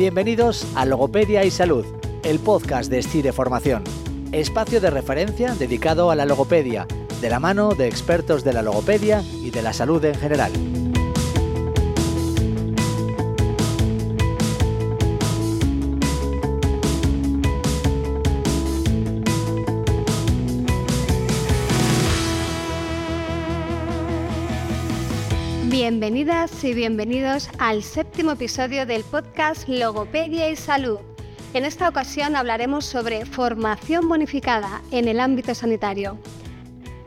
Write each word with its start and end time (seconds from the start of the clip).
Bienvenidos 0.00 0.66
a 0.76 0.86
Logopedia 0.86 1.44
y 1.44 1.50
Salud, 1.50 1.84
el 2.24 2.38
podcast 2.38 2.90
de 2.90 3.02
STI 3.02 3.20
de 3.20 3.34
Formación, 3.34 3.84
espacio 4.32 4.80
de 4.80 4.88
referencia 4.88 5.54
dedicado 5.54 6.10
a 6.10 6.14
la 6.14 6.24
logopedia, 6.24 6.86
de 7.20 7.28
la 7.28 7.38
mano 7.38 7.74
de 7.74 7.86
expertos 7.86 8.42
de 8.42 8.54
la 8.54 8.62
logopedia 8.62 9.22
y 9.42 9.50
de 9.50 9.60
la 9.60 9.74
salud 9.74 10.02
en 10.06 10.14
general. 10.14 10.52
Bienvenidas 25.90 26.62
y 26.62 26.72
bienvenidos 26.72 27.50
al 27.58 27.82
séptimo 27.82 28.30
episodio 28.30 28.86
del 28.86 29.02
podcast 29.02 29.68
Logopedia 29.68 30.48
y 30.48 30.54
Salud. 30.54 31.00
En 31.52 31.64
esta 31.64 31.88
ocasión 31.88 32.36
hablaremos 32.36 32.84
sobre 32.84 33.26
formación 33.26 34.08
bonificada 34.08 34.82
en 34.92 35.08
el 35.08 35.18
ámbito 35.18 35.52
sanitario. 35.52 36.16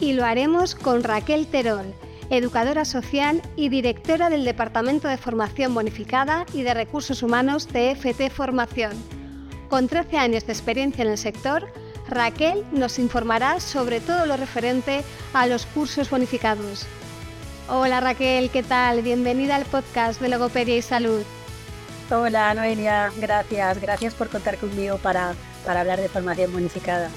Y 0.02 0.12
lo 0.12 0.26
haremos 0.26 0.76
con 0.76 1.02
Raquel 1.02 1.48
Terol, 1.48 1.94
educadora 2.30 2.84
social 2.84 3.42
y 3.56 3.70
directora 3.70 4.30
del 4.30 4.44
Departamento 4.44 5.08
de 5.08 5.16
Formación 5.16 5.74
Bonificada 5.74 6.46
y 6.54 6.64
de 6.64 6.74
Recursos 6.74 7.24
Humanos 7.24 7.70
de 7.70 7.92
FT 7.96 8.32
Formación. 8.32 8.92
Con 9.70 9.88
13 9.88 10.18
años 10.18 10.46
de 10.46 10.52
experiencia 10.52 11.06
en 11.06 11.12
el 11.12 11.18
sector, 11.18 11.70
Raquel 12.10 12.66
nos 12.74 13.00
informará 13.00 13.62
sobre 13.62 14.02
todo 14.02 14.26
lo 14.26 14.36
referente 14.36 15.06
a 15.34 15.48
los 15.48 15.66
cursos 15.68 16.10
bonificados. 16.10 16.86
Hola 17.70 18.02
Raquel, 18.02 18.50
¿qué 18.50 18.62
tal? 18.62 19.02
Bienvenida 19.02 19.56
al 19.56 19.64
podcast 19.64 20.20
de 20.20 20.28
Logopedia 20.28 20.76
y 20.76 20.82
Salud. 20.82 21.24
Hola 22.12 22.54
Noelia, 22.54 23.10
gracias, 23.18 23.80
gracias 23.80 24.14
por 24.14 24.28
contar 24.28 24.58
conmigo 24.58 24.98
para, 24.98 25.34
para 25.66 25.80
hablar 25.80 26.02
de 26.02 26.10
formación 26.10 26.52
bonificada. 26.52 27.10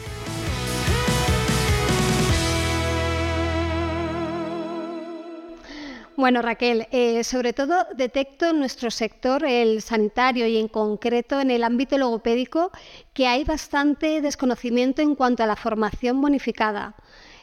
Bueno, 6.16 6.42
Raquel, 6.42 6.86
eh, 6.92 7.24
sobre 7.24 7.52
todo 7.52 7.84
detecto 7.94 8.46
en 8.46 8.60
nuestro 8.60 8.90
sector, 8.90 9.44
el 9.44 9.82
sanitario 9.82 10.46
y 10.46 10.58
en 10.58 10.68
concreto 10.68 11.40
en 11.40 11.50
el 11.50 11.64
ámbito 11.64 11.98
logopédico, 11.98 12.70
que 13.12 13.26
hay 13.26 13.42
bastante 13.42 14.22
desconocimiento 14.22 15.02
en 15.02 15.16
cuanto 15.16 15.42
a 15.42 15.46
la 15.46 15.56
formación 15.56 16.22
bonificada. 16.22 16.94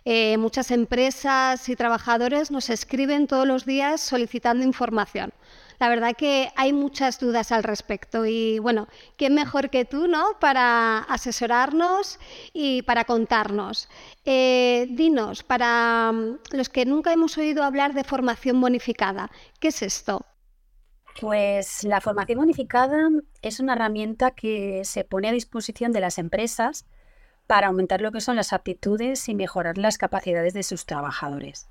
Eh, 0.06 0.38
muchas 0.38 0.72
empresas 0.72 1.70
y 1.70 1.76
trabajadores 1.76 2.52
nos 2.52 2.70
escriben 2.70 3.26
todos 3.28 3.48
los 3.48 3.66
días 3.66 4.02
solicitando 4.02 4.66
información. 4.66 5.34
La 5.80 5.90
verdad 5.90 6.14
que 6.16 6.52
hay 6.56 6.72
muchas 6.74 7.20
dudas 7.20 7.52
al 7.52 7.64
respecto 7.64 8.26
y 8.26 8.60
bueno, 8.60 8.88
¿quién 9.18 9.34
mejor 9.34 9.70
que 9.70 9.86
tú, 9.86 10.08
no? 10.08 10.38
Para 10.40 11.00
asesorarnos 11.00 12.20
y 12.54 12.84
para 12.84 13.06
contarnos. 13.06 13.90
Eh, 14.26 14.88
dinos, 14.92 15.44
para 15.44 16.12
mm, 16.12 16.40
los 16.52 16.70
que 16.70 16.86
nunca 16.86 17.14
hemos 17.14 17.38
oído 17.38 17.64
hablar 17.64 17.94
de 17.94 18.04
formación 18.04 18.60
bonificada, 18.60 19.32
¿qué 19.60 19.70
es 19.70 19.82
esto? 19.82 20.26
Pues 21.20 21.84
la 21.84 22.02
formación 22.02 22.40
bonificada 22.40 23.10
es 23.42 23.60
una 23.60 23.74
herramienta 23.74 24.32
que 24.32 24.82
se 24.84 25.04
pone 25.04 25.30
a 25.30 25.32
disposición 25.32 25.92
de 25.92 26.02
las 26.02 26.18
empresas 26.18 26.86
para 27.54 27.68
aumentar 27.68 28.02
lo 28.02 28.12
que 28.12 28.20
son 28.20 28.36
las 28.36 28.52
aptitudes 28.52 29.30
y 29.30 29.36
mejorar 29.36 29.78
las 29.78 30.00
capacidades 30.00 30.56
de 30.56 30.64
sus 30.64 30.88
trabajadores. 30.88 31.70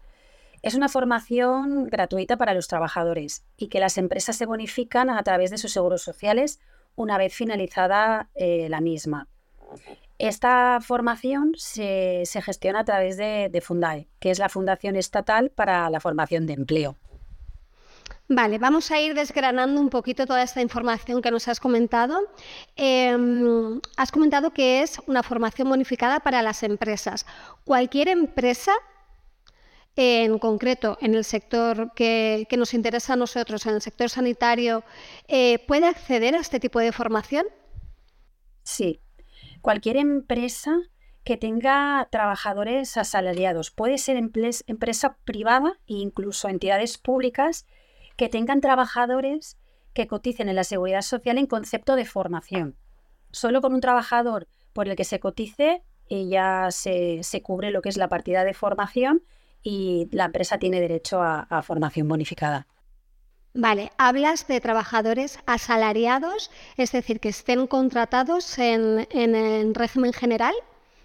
Es 0.63 0.77
una 0.77 0.89
formación 0.89 1.87
gratuita 1.87 2.37
para 2.37 2.55
los 2.55 2.69
trabajadores 2.69 3.45
y 3.57 3.67
que 3.67 3.81
las 3.81 3.99
empresas 3.99 4.37
se 4.37 4.47
bonifican 4.47 5.11
a 5.11 5.21
través 5.25 5.51
de 5.51 5.59
sus 5.59 5.73
seguros 5.73 6.01
sociales 6.01 6.61
una 6.95 7.19
vez 7.19 7.35
finalizada 7.35 8.31
eh, 8.37 8.69
la 8.69 8.81
misma. 8.81 9.27
Esta 10.19 10.79
formación 10.81 11.55
se, 11.57 12.23
gestiona 12.27 12.79
a 12.79 12.85
través 12.85 13.17
de, 13.17 13.49
de 13.51 13.61
Fundae, 13.61 14.07
que 14.21 14.31
es 14.31 14.39
la 14.39 14.49
Fundación 14.49 14.95
Estatal 14.95 15.51
para 15.51 15.91
la 15.91 15.99
Formación 15.99 16.47
de 16.47 16.53
Empleo. 16.53 16.97
Vale, 18.29 18.59
vamos 18.59 18.91
a 18.91 19.01
ir 19.01 19.15
desgranando 19.15 19.81
un 19.81 19.91
poquito 19.91 20.27
toda 20.27 20.43
esta 20.43 20.63
información 20.63 21.21
que 21.21 21.31
nos 21.31 21.49
has 21.49 21.61
comentado. 21.61 22.21
Em, 22.77 23.81
has 23.97 24.11
comentado 24.11 24.53
que 24.53 24.83
es 24.83 24.99
una 25.07 25.23
formación 25.23 25.69
bonificada 25.69 26.21
para 26.21 26.41
las 26.43 26.63
empresas. 26.63 27.27
Cualquier 27.65 28.09
empresa, 28.09 28.73
en 29.97 30.39
concreto 30.39 30.97
en 31.01 31.15
el 31.15 31.25
sector 31.25 31.93
que, 31.95 32.47
nos 32.57 32.73
interesa 32.75 33.13
a 33.13 33.17
nosotros, 33.17 33.67
en 33.67 33.75
el 33.75 33.83
sector 33.83 34.09
sanitario, 34.09 34.83
eh, 35.29 35.59
¿puede 35.67 35.87
acceder 35.87 36.35
a 36.35 36.41
este 36.41 36.59
tipo 36.59 36.81
de 36.81 36.93
formación? 36.93 37.47
Sí, 38.63 39.01
cualquier 39.61 39.97
empresa 39.97 40.79
que 41.25 41.37
tenga 41.37 42.09
trabajadores 42.11 42.97
asalariados. 42.97 43.71
Puede 43.71 43.99
ser 43.99 44.17
empresa 44.17 45.17
privada 45.25 45.79
e 45.87 45.95
incluso 45.95 46.49
entidades 46.49 46.99
públicas 46.99 47.67
que 48.17 48.29
tengan 48.29 48.61
trabajadores 48.61 49.59
que 49.95 50.07
coticen 50.07 50.49
en 50.49 50.57
la 50.57 50.65
seguridad 50.65 51.03
social 51.03 51.39
en 51.39 51.47
concepto 51.47 51.97
de 51.97 52.05
formación. 52.05 52.77
Solo 53.31 53.61
con 53.61 53.75
un 53.75 53.81
trabajador 53.81 54.49
por 54.73 54.89
el 54.89 54.97
que 54.97 55.05
se 55.05 55.21
cotice 55.21 55.83
eh, 56.09 56.29
ya 56.29 56.69
se, 56.71 57.23
cubre 57.43 57.71
lo 57.71 57.83
que 57.83 57.89
es 57.89 57.97
la 57.97 58.09
partida 58.09 58.45
de 58.45 58.55
formación 58.55 59.23
y 59.63 60.09
la 60.13 60.27
empresa 60.27 60.59
tiene 60.59 60.81
derecho 60.81 61.23
a, 61.23 61.63
formación 61.63 62.09
bonificada. 62.09 62.67
Vale, 63.55 63.93
hablas 63.99 64.47
de 64.47 64.61
trabajadores 64.61 65.39
asalariados, 65.47 66.51
es 66.77 66.91
decir, 66.93 67.21
que 67.21 67.29
estén 67.29 67.67
contratados 67.67 68.59
en, 68.59 69.07
en 69.11 69.75
régimen 69.75 70.13
general, 70.13 70.55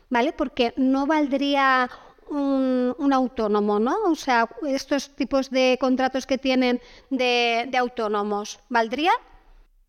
¿vale? 0.10 0.32
Porque 0.34 0.74
no 0.78 1.06
valdría 1.06 1.90
un, 2.30 3.14
autónomo, 3.14 3.80
¿no? 3.80 3.96
O 4.06 4.16
sea, 4.16 4.50
estos 4.68 5.16
tipos 5.16 5.50
de 5.50 5.78
contratos 5.80 6.26
que 6.26 6.38
tienen 6.38 6.82
de, 7.10 7.70
autónomos, 7.78 8.60
¿valdría? 8.70 9.12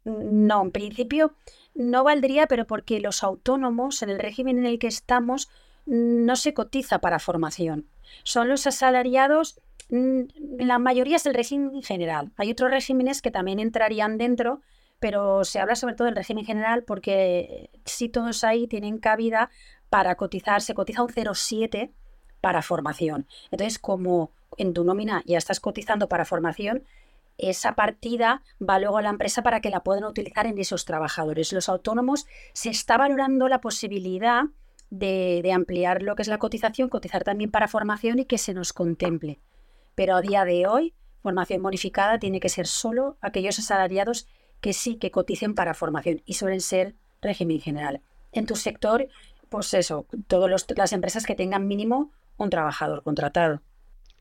No, 0.04 0.62
en 0.62 0.70
principio 0.70 1.34
no 1.74 2.04
valdría, 2.04 2.46
pero 2.46 2.66
porque 2.66 3.00
los 3.00 3.22
autónomos, 3.22 4.02
en 4.02 4.10
el 4.10 4.18
régimen 4.18 4.58
en 4.58 4.66
el 4.66 4.78
que 4.78 4.86
estamos, 4.86 5.48
no 5.86 6.36
se 6.36 6.54
cotiza 6.54 7.00
para 7.00 7.18
formación. 7.18 7.86
Son 8.24 8.48
los 8.48 8.66
asalariados, 8.66 9.60
mm, 9.90 10.22
la 10.58 10.78
mayoría 10.78 11.16
es 11.16 11.26
el 11.26 11.34
régimen 11.34 11.82
general. 11.82 12.32
Hay 12.36 12.50
otros 12.50 12.70
regímenes 12.70 13.22
que 13.22 13.30
también 13.30 13.58
entrarían 13.58 14.18
dentro, 14.18 14.60
pero 14.98 15.44
se 15.44 15.60
habla 15.60 15.76
sobre 15.76 15.94
todo 15.94 16.06
del 16.06 16.16
régimen 16.16 16.44
general 16.44 16.84
porque 16.84 17.70
si 17.84 18.08
todos 18.08 18.42
ahí 18.44 18.66
tienen 18.66 18.98
cabida 18.98 19.50
para 19.88 20.16
cotizar, 20.16 20.60
se 20.60 20.74
cotiza 20.74 21.02
un 21.02 21.08
0,7 21.08 21.92
para 22.40 22.62
formación. 22.62 23.26
Entonces, 23.50 23.78
como 23.78 24.30
en 24.56 24.74
tu 24.74 24.84
nómina 24.84 25.22
ya 25.26 25.38
estás 25.38 25.60
cotizando 25.60 26.08
para 26.08 26.24
formación, 26.24 26.84
esa 27.38 27.74
partida 27.74 28.42
va 28.60 28.80
luego 28.80 28.98
a 28.98 29.02
la 29.02 29.10
empresa 29.10 29.42
para 29.42 29.60
que 29.60 29.70
la 29.70 29.84
puedan 29.84 30.04
utilizar 30.04 30.46
en 30.46 30.58
esos 30.58 30.84
trabajadores. 30.84 31.52
Los 31.52 31.68
autónomos 31.68 32.26
se 32.52 32.70
está 32.70 32.98
valorando 32.98 33.48
la 33.48 33.60
posibilidad 33.60 34.44
de, 34.90 35.50
ampliar 35.54 36.02
lo 36.02 36.16
que 36.16 36.22
es 36.22 36.28
la 36.28 36.38
cotización, 36.38 36.88
cotizar 36.88 37.22
también 37.24 37.50
para 37.50 37.68
formación 37.68 38.18
y 38.18 38.24
que 38.24 38.38
se 38.38 38.54
nos 38.54 38.72
contemple. 38.72 39.38
Pero 39.94 40.16
a 40.16 40.20
día 40.20 40.44
de 40.44 40.66
hoy, 40.66 40.94
formación 41.22 41.62
bonificada 41.62 42.18
tiene 42.18 42.40
que 42.40 42.48
ser 42.48 42.66
solo 42.66 43.16
aquellos 43.20 43.58
asalariados 43.58 44.26
que 44.60 44.72
sí 44.72 44.96
que 44.96 45.12
coticen 45.12 45.54
para 45.54 45.74
formación 45.74 46.22
y 46.24 46.34
suelen 46.34 46.60
ser 46.60 46.96
régimen 47.22 47.60
general. 47.60 48.00
En 48.32 48.46
tu 48.46 48.56
sector, 48.56 49.08
pues 49.48 49.72
eso, 49.74 50.06
todas 50.26 50.66
las 50.76 50.92
empresas 50.92 51.24
que 51.24 51.34
tengan 51.34 51.68
mínimo 51.68 52.10
un 52.38 52.50
trabajador 52.50 53.02
contratado. 53.02 53.60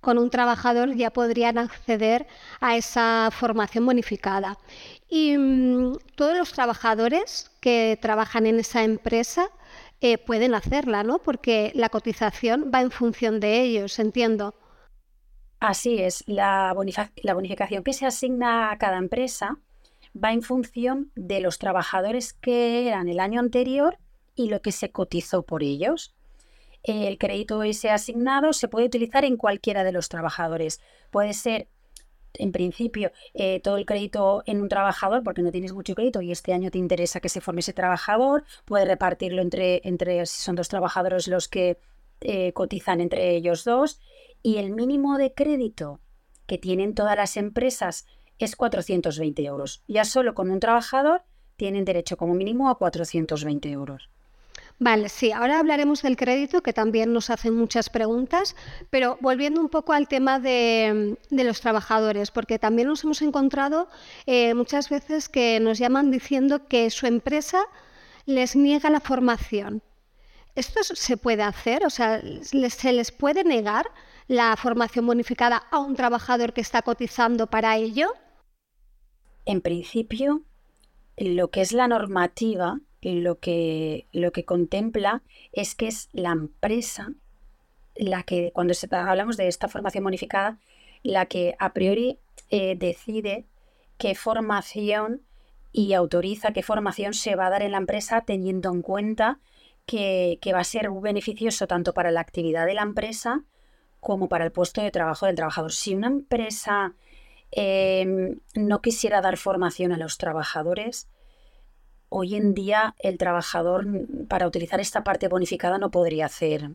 Con 0.01 0.17
un 0.17 0.30
trabajador 0.30 0.95
ya 0.95 1.12
podrían 1.12 1.57
acceder 1.57 2.27
a 2.59 2.75
esa 2.75 3.30
formación 3.31 3.86
bonificada. 3.86 4.57
Y 5.09 5.38
mm, 5.38 5.97
todos 6.15 6.38
los 6.38 6.51
trabajadores 6.51 7.51
que 7.62 7.97
trabajan 8.01 8.45
en 8.45 8.59
esa 8.59 8.83
empresa 8.83 9.50
eh, 10.01 10.18
pueden 10.18 10.53
hacerla, 10.53 11.03
¿no? 11.03 11.19
Porque 11.19 11.71
la 11.74 11.89
cotización 11.89 12.71
va 12.74 12.81
en 12.81 12.91
función 12.91 13.39
de 13.39 13.62
ellos, 13.62 13.97
entiendo. 13.97 14.53
Así 15.59 15.97
es, 15.97 16.24
la, 16.27 16.75
la 17.24 17.33
bonificación 17.33 17.83
que 17.83 17.94
se 17.94 18.06
asigna 18.06 18.71
a 18.71 18.77
cada 18.77 18.97
empresa 18.97 19.57
va 20.24 20.31
en 20.31 20.44
función 20.44 21.12
de 21.15 21.39
los 21.39 21.57
trabajadores 21.57 22.33
que 22.33 22.88
eran 22.88 23.09
el 23.09 23.19
año 23.19 23.39
anterior 23.39 23.97
y 24.36 24.50
lo 24.50 24.62
que 24.62 24.71
se 24.71 24.91
cotizó 24.91 25.41
por 25.41 25.63
ellos 25.63 26.16
el 26.88 27.18
crédito 27.18 27.63
ese 27.63 27.89
asignado 27.89 28.54
se 28.54 28.68
puede 28.68 28.86
utilizar 28.86 29.25
en 29.25 29.38
cualquiera 29.38 29.84
de 29.84 29.92
los 29.92 30.10
trabajadores. 30.10 30.81
Puede 31.12 31.34
ser, 31.34 31.68
en 32.34 32.51
principio, 32.51 33.12
eh, 33.34 33.60
todo 33.62 33.78
el 33.78 33.86
crédito 33.86 34.44
en 34.45 34.62
un 34.62 34.69
trabajador 34.69 35.24
porque 35.24 35.42
no 35.42 35.51
tienes 35.51 35.74
mucho 35.74 35.95
crédito 35.95 36.22
y 36.22 36.31
este 36.31 36.54
año 36.54 36.72
te 36.72 36.78
interesa 36.78 37.19
que 37.19 37.30
se 37.30 37.42
forme 37.42 37.60
ese 37.60 37.74
trabajador. 37.74 38.45
Puede 38.66 38.86
repartirlo 38.86 39.42
entre, 39.42 39.81
entre 39.84 40.25
si 40.25 40.42
son 40.42 40.56
dos 40.56 40.69
trabajadores 40.69 41.28
los 41.28 41.48
que 41.48 41.78
eh, 42.22 42.54
cotizan 42.54 43.01
entre 43.01 43.36
ellos 43.36 43.63
dos. 43.63 44.00
Y 44.42 44.57
el 44.57 44.72
mínimo 44.72 45.18
de 45.18 45.34
crédito 45.34 46.00
que 46.45 46.57
tienen 46.57 46.95
todas 46.95 47.18
las 47.18 47.38
empresas 47.38 48.06
es 48.39 48.56
420 48.56 49.44
euros. 49.44 49.84
Ya 49.88 50.06
solo 50.06 50.34
con 50.34 50.50
un 50.50 50.60
trabajador 50.60 51.24
tienen 51.57 51.86
derecho 51.86 52.18
como 52.18 52.34
mínimo 52.34 52.69
a 52.69 52.78
420 52.78 53.69
euros. 53.72 54.10
Vale, 54.79 55.09
sí, 55.09 55.31
ahora 55.31 55.59
hablaremos 55.59 56.03
del 56.03 56.15
crédito, 56.15 56.62
que 56.62 56.71
también 56.71 57.12
nos 57.12 57.31
hacen 57.31 57.56
muchas 57.56 57.89
preguntas, 57.89 58.56
pero 58.91 59.18
volviendo 59.21 59.59
un 59.59 59.69
poco 59.69 59.91
al 59.91 60.07
tema 60.07 60.39
de, 60.39 61.18
los 61.31 61.62
trabajadores, 61.62 62.29
porque 62.29 62.59
también 62.59 62.88
nos 62.88 63.03
hemos 63.03 63.24
encontrado 63.24 63.89
eh, 64.27 64.53
muchas 64.53 64.89
veces 64.89 65.29
que 65.29 65.59
nos 65.59 65.79
llaman 65.79 66.12
diciendo 66.12 66.68
que 66.68 66.91
su 66.91 67.07
empresa 67.07 67.65
les 68.27 68.56
niega 68.56 68.91
la 68.91 69.00
formación. 69.00 69.81
¿Esto 70.53 70.83
se 70.83 71.18
puede 71.18 71.41
hacer? 71.41 71.83
O 71.83 71.89
sea, 71.89 72.21
¿se 72.41 72.94
les 72.94 73.12
puede 73.12 73.44
negar 73.44 73.89
la 74.27 74.56
formación 74.57 75.07
bonificada 75.07 75.57
a 75.71 75.79
un 75.79 75.95
trabajador 75.95 76.53
que 76.53 76.62
está 76.62 76.83
cotizando 76.83 77.47
para 77.47 77.77
ello? 77.77 78.13
En 79.45 79.62
principio, 79.62 80.44
lo 81.15 81.50
que 81.50 81.62
es 81.62 81.74
la 81.74 81.88
normativa 81.88 82.79
lo 83.15 83.39
que, 83.39 84.07
lo 84.12 84.31
que 84.31 84.45
contempla 84.45 85.24
es 85.51 85.75
que 85.75 85.88
es 85.88 86.09
la 86.13 86.31
empresa 86.31 87.13
la 87.95 88.24
que, 88.24 88.51
cuando 88.54 88.74
hablamos 88.92 89.38
de 89.38 89.48
esta 89.48 89.68
formación 89.68 90.04
bonificada, 90.04 90.57
la 91.04 91.25
que 91.25 91.56
a 91.59 91.74
priori 91.74 92.19
eh, 92.50 92.75
decide 92.77 93.45
qué 93.98 94.15
formación 94.15 95.21
y 95.71 95.94
autoriza 95.94 96.54
qué 96.54 96.63
formación 96.63 97.13
se 97.13 97.36
va 97.36 97.48
a 97.48 97.50
dar 97.50 97.62
en 97.62 97.71
la 97.71 97.77
empresa 97.77 98.21
teniendo 98.21 98.71
en 98.71 98.81
cuenta 98.81 99.39
que, 99.86 100.39
va 100.53 100.60
a 100.60 100.63
ser 100.63 100.89
beneficioso 100.89 101.68
tanto 101.68 101.94
para 101.94 102.12
la 102.12 102.21
actividad 102.21 102.65
de 102.65 102.74
la 102.74 102.81
empresa 102.81 103.44
como 104.00 104.30
para 104.30 104.45
el 104.45 104.51
puesto 104.51 104.81
de 104.81 104.92
trabajo 104.92 105.25
del 105.25 105.36
trabajador. 105.36 105.71
Si 105.71 105.95
una 105.95 106.07
empresa 106.07 106.94
em, 107.51 108.39
no 108.56 108.81
quisiera 108.81 109.21
dar 109.21 109.38
formación 109.38 109.92
a 109.92 109.98
los 109.98 110.18
trabajadores, 110.18 111.07
hoy 112.09 112.36
en 112.36 112.54
día 112.54 112.95
el 113.00 113.18
trabajador 113.18 113.86
para 114.27 114.48
utilizar 114.48 114.80
esta 114.80 115.04
parte 115.04 115.27
bonificada 115.27 115.77
no 115.77 115.92
podría 115.92 116.25
hacer 116.25 116.71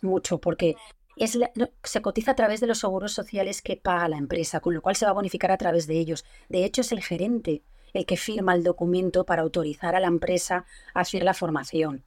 mucho 0.00 0.38
porque 0.38 0.76
es 1.16 1.38
se 1.82 2.02
cotiza 2.02 2.32
a 2.32 2.36
través 2.36 2.60
de 2.60 2.66
los 2.66 2.78
seguros 2.78 3.12
sociales 3.12 3.62
que 3.62 3.76
paga 3.76 4.08
la 4.08 4.16
empresa, 4.16 4.60
con 4.60 4.74
lo 4.74 4.80
cual 4.80 4.96
se 4.96 5.04
va 5.04 5.10
a 5.10 5.14
bonificar 5.14 5.50
a 5.50 5.58
través 5.58 5.86
de 5.86 5.98
ellos. 5.98 6.24
De 6.48 6.64
hecho, 6.64 6.80
es 6.80 6.92
el 6.92 7.02
gerente 7.02 7.62
el 7.92 8.06
que 8.06 8.16
firma 8.16 8.54
el 8.54 8.64
documento 8.64 9.24
para 9.24 9.42
autorizar 9.42 9.94
a 9.94 10.00
la 10.00 10.06
empresa 10.06 10.64
a 10.94 11.00
hacer 11.00 11.22
la 11.22 11.34
formación. 11.34 12.02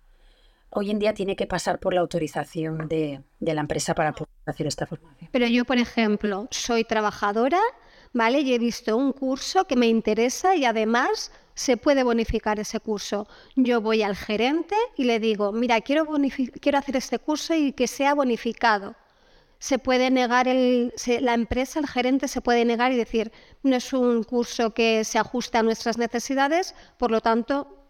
Hoy 0.72 0.90
en 0.90 1.00
día 1.00 1.14
tiene 1.14 1.36
que 1.36 1.46
pasar 1.46 1.80
por 1.80 1.94
la 1.94 2.02
autorización 2.02 2.88
de, 2.88 3.22
de 3.40 3.54
la 3.54 3.62
empresa 3.62 3.94
para 3.94 4.12
poder 4.12 4.34
hacer 4.46 4.68
esta 4.68 4.88
formación. 4.88 5.30
Pero 5.32 5.48
yo, 5.48 5.64
por 5.64 5.78
ejemplo, 5.78 6.48
soy 6.50 6.84
trabajadora, 6.84 7.62
¿vale? 8.14 8.42
Y 8.42 8.54
he 8.54 8.60
visto 8.60 8.98
un 8.98 9.14
curso 9.14 9.66
que 9.66 9.76
me 9.76 9.88
interesa 9.88 10.56
y 10.56 10.66
además 10.66 11.32
se 11.56 11.78
puede 11.78 12.04
bonificar 12.04 12.60
ese 12.60 12.80
curso. 12.80 13.28
Yo 13.56 13.82
voy 13.82 14.04
al 14.04 14.16
gerente 14.16 14.76
y 14.96 15.06
le 15.06 15.20
digo, 15.20 15.52
mira, 15.52 15.82
quiero, 15.82 16.06
quiero 16.62 16.78
hacer 16.78 16.98
este 16.98 17.18
curso 17.18 17.56
y 17.56 17.72
que 17.72 17.88
sea 17.88 18.14
bonificado. 18.14 18.96
Se 19.58 19.80
puede 19.80 20.12
negar 20.12 20.50
el, 20.50 20.94
la 21.22 21.34
empresa, 21.34 21.80
el 21.80 21.88
gerente 21.88 22.28
se 22.28 22.42
puede 22.42 22.66
negar 22.66 22.92
y 22.92 22.98
decir, 22.98 23.32
no 23.64 23.76
es 23.78 23.94
un 23.94 24.24
curso 24.24 24.74
que 24.74 25.04
se 25.06 25.18
ajusta 25.18 25.60
a 25.60 25.64
nuestras 25.64 25.98
necesidades, 25.98 26.76
por 26.98 27.10
lo 27.10 27.22
tanto. 27.22 27.88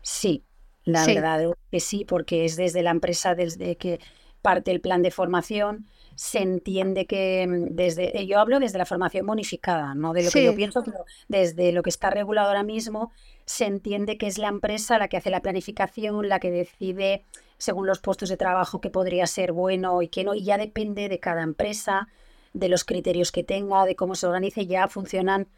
Sí, 0.00 0.44
la 0.84 1.04
verdad 1.04 1.42
es 1.42 1.54
que 1.70 1.80
sí, 1.80 2.04
porque 2.04 2.44
es 2.44 2.56
desde 2.56 2.82
la 2.82 2.92
empresa 2.92 3.34
desde 3.34 3.76
que 3.76 4.00
parte 4.42 4.70
el 4.70 4.80
plan 4.80 5.02
de 5.02 5.10
formación, 5.10 5.86
se 6.14 6.40
entiende 6.40 7.06
que 7.06 7.46
mm, 7.48 7.74
desde, 7.74 8.18
eh, 8.18 8.26
yo 8.26 8.38
hablo 8.38 8.60
desde 8.60 8.78
la 8.78 8.86
formación 8.86 9.26
bonificada, 9.26 9.94
no 9.94 10.12
de 10.12 10.24
lo 10.24 10.30
que 10.30 10.44
yo 10.44 10.54
pienso, 10.54 10.82
pero 10.84 11.04
desde 11.28 11.72
lo 11.72 11.82
que 11.82 11.90
está 11.90 12.10
regulado 12.10 12.48
ahora 12.48 12.62
mismo, 12.62 13.12
se 13.46 13.64
entiende 13.64 14.18
que 14.18 14.26
es 14.26 14.38
la 14.38 14.48
empresa 14.48 14.98
la 14.98 15.08
que 15.08 15.16
hace 15.16 15.30
la 15.30 15.40
planificación, 15.40 16.28
la 16.28 16.40
que 16.40 16.50
decide 16.50 17.24
según 17.58 17.86
los 17.86 18.00
puestos 18.00 18.28
de 18.28 18.36
trabajo 18.36 18.80
que 18.80 18.90
podría 18.90 19.26
ser 19.26 19.52
bueno 19.52 20.02
y 20.02 20.08
que 20.08 20.24
no, 20.24 20.34
y 20.34 20.44
ya 20.44 20.58
depende 20.58 21.08
de 21.08 21.20
cada 21.20 21.42
empresa, 21.42 22.08
de 22.52 22.68
los 22.68 22.84
criterios 22.84 23.32
que 23.32 23.44
tenga, 23.44 23.84
de 23.84 23.96
cómo 23.96 24.14
se 24.14 24.26
organice, 24.26 24.66
ya 24.66 24.88
funcionan 24.88 25.48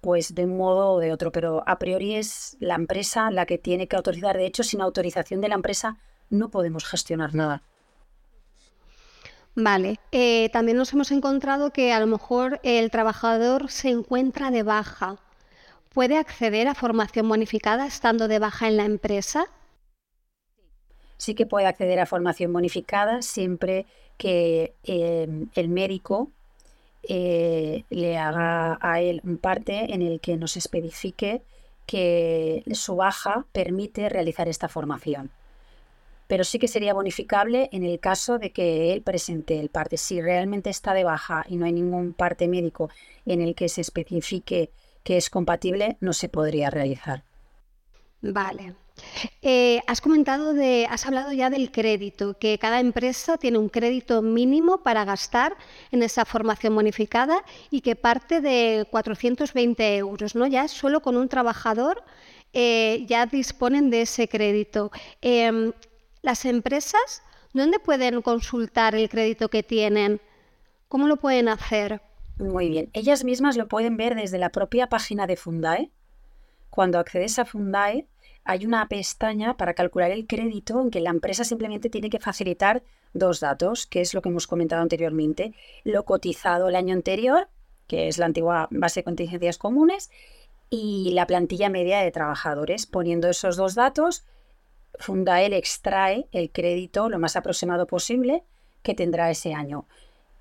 pues 0.00 0.34
de 0.34 0.44
un 0.44 0.58
modo 0.58 0.92
o 0.92 1.00
de 1.00 1.12
otro, 1.12 1.32
pero 1.32 1.62
a 1.66 1.78
priori 1.78 2.16
es 2.16 2.58
la 2.60 2.74
empresa 2.74 3.30
la 3.30 3.46
que 3.46 3.56
tiene 3.56 3.88
que 3.88 3.96
autorizar. 3.96 4.36
De 4.36 4.44
hecho, 4.44 4.62
sin 4.62 4.82
autorización 4.82 5.40
de 5.40 5.48
la 5.48 5.54
empresa 5.54 5.96
no 6.28 6.50
podemos 6.50 6.84
gestionar 6.84 7.34
nada. 7.34 7.62
Vale, 9.56 10.00
eh, 10.10 10.50
también 10.52 10.76
nos 10.76 10.92
hemos 10.92 11.12
encontrado 11.12 11.70
que 11.70 11.92
a 11.92 12.00
lo 12.00 12.08
mejor 12.08 12.58
el 12.64 12.90
trabajador 12.90 13.70
se 13.70 13.88
encuentra 13.88 14.50
de 14.50 14.64
baja. 14.64 15.16
¿Puede 15.92 16.18
acceder 16.18 16.66
a 16.66 16.74
formación 16.74 17.28
bonificada 17.28 17.86
estando 17.86 18.26
de 18.26 18.40
baja 18.40 18.66
en 18.66 18.76
la 18.76 18.84
empresa? 18.84 19.46
Sí 21.18 21.36
que 21.36 21.46
puede 21.46 21.66
acceder 21.66 22.00
a 22.00 22.06
formación 22.06 22.52
bonificada 22.52 23.22
siempre 23.22 23.86
que 24.18 24.74
eh, 24.82 25.46
el 25.54 25.68
médico 25.68 26.32
eh, 27.04 27.84
le 27.90 28.18
haga 28.18 28.76
a 28.80 29.00
él 29.00 29.20
un 29.22 29.38
parte 29.38 29.94
en 29.94 30.02
el 30.02 30.20
que 30.20 30.36
nos 30.36 30.56
especifique 30.56 31.42
que 31.86 32.64
su 32.72 32.96
baja 32.96 33.46
permite 33.52 34.08
realizar 34.08 34.48
esta 34.48 34.68
formación 34.68 35.30
pero 36.26 36.44
sí 36.44 36.58
que 36.58 36.68
sería 36.68 36.94
bonificable 36.94 37.68
en 37.72 37.84
el 37.84 38.00
caso 38.00 38.38
de 38.38 38.52
que 38.52 38.92
él 38.92 39.02
presente 39.02 39.60
el 39.60 39.70
parte. 39.70 39.96
Si 39.96 40.20
realmente 40.20 40.70
está 40.70 40.94
de 40.94 41.04
baja 41.04 41.44
y 41.48 41.56
no 41.56 41.66
hay 41.66 41.72
ningún 41.72 42.12
parte 42.12 42.48
médico 42.48 42.90
en 43.26 43.40
el 43.40 43.54
que 43.54 43.68
se 43.68 43.80
especifique 43.80 44.70
que 45.02 45.16
es 45.16 45.30
compatible, 45.30 45.96
no 46.00 46.12
se 46.12 46.28
podría 46.28 46.70
realizar. 46.70 47.24
Vale. 48.22 48.74
Eh, 49.42 49.82
has 49.86 50.00
comentado 50.00 50.54
de, 50.54 50.86
has 50.88 51.04
hablado 51.04 51.32
ya 51.32 51.50
del 51.50 51.70
crédito, 51.70 52.38
que 52.38 52.58
cada 52.58 52.80
empresa 52.80 53.36
tiene 53.36 53.58
un 53.58 53.68
crédito 53.68 54.22
mínimo 54.22 54.78
para 54.82 55.04
gastar 55.04 55.56
en 55.90 56.02
esa 56.02 56.24
formación 56.24 56.74
bonificada 56.74 57.44
y 57.70 57.80
que 57.80 57.96
parte 57.96 58.40
de 58.40 58.86
420 58.90 59.96
euros, 59.96 60.34
¿no? 60.34 60.46
Ya 60.46 60.68
solo 60.68 61.00
con 61.00 61.16
un 61.16 61.28
trabajador 61.28 62.04
eh, 62.52 63.04
ya 63.08 63.26
disponen 63.26 63.90
de 63.90 64.02
ese 64.02 64.28
crédito. 64.28 64.90
Em, 65.20 65.72
las 66.24 66.46
empresas, 66.46 67.22
¿dónde 67.52 67.78
pueden 67.78 68.22
consultar 68.22 68.94
el 68.94 69.10
crédito 69.10 69.50
que 69.50 69.62
tienen? 69.62 70.22
¿Cómo 70.88 71.06
lo 71.06 71.18
pueden 71.18 71.48
hacer? 71.50 72.00
Muy 72.38 72.70
bien, 72.70 72.88
ellas 72.94 73.24
mismas 73.24 73.58
lo 73.58 73.68
pueden 73.68 73.98
ver 73.98 74.14
desde 74.14 74.38
la 74.38 74.48
propia 74.48 74.88
página 74.88 75.26
de 75.26 75.36
Fundae. 75.36 75.90
Cuando 76.70 76.98
accedes 76.98 77.38
a 77.38 77.44
Fundae, 77.44 78.08
hay 78.42 78.64
una 78.64 78.88
pestaña 78.88 79.58
para 79.58 79.74
calcular 79.74 80.12
el 80.12 80.26
crédito 80.26 80.80
en 80.80 80.90
que 80.90 81.00
la 81.00 81.10
empresa 81.10 81.44
simplemente 81.44 81.90
tiene 81.90 82.08
que 82.08 82.18
facilitar 82.18 82.82
dos 83.12 83.40
datos, 83.40 83.86
que 83.86 84.00
es 84.00 84.14
lo 84.14 84.22
que 84.22 84.30
hemos 84.30 84.46
comentado 84.46 84.80
anteriormente, 84.80 85.52
lo 85.84 86.06
cotizado 86.06 86.70
el 86.70 86.74
año 86.74 86.94
anterior, 86.94 87.48
que 87.86 88.08
es 88.08 88.16
la 88.16 88.24
antigua 88.24 88.68
base 88.70 89.00
de 89.00 89.04
contingencias 89.04 89.58
comunes, 89.58 90.10
y 90.70 91.10
la 91.12 91.26
plantilla 91.26 91.68
media 91.68 92.00
de 92.00 92.10
trabajadores. 92.10 92.86
Poniendo 92.86 93.28
esos 93.28 93.56
dos 93.56 93.74
datos, 93.74 94.24
Fundael 94.98 95.52
extrae 95.52 96.26
el 96.32 96.50
crédito 96.50 97.08
lo 97.08 97.18
más 97.18 97.36
aproximado 97.36 97.86
posible 97.86 98.44
que 98.82 98.94
tendrá 98.94 99.30
ese 99.30 99.54
año. 99.54 99.86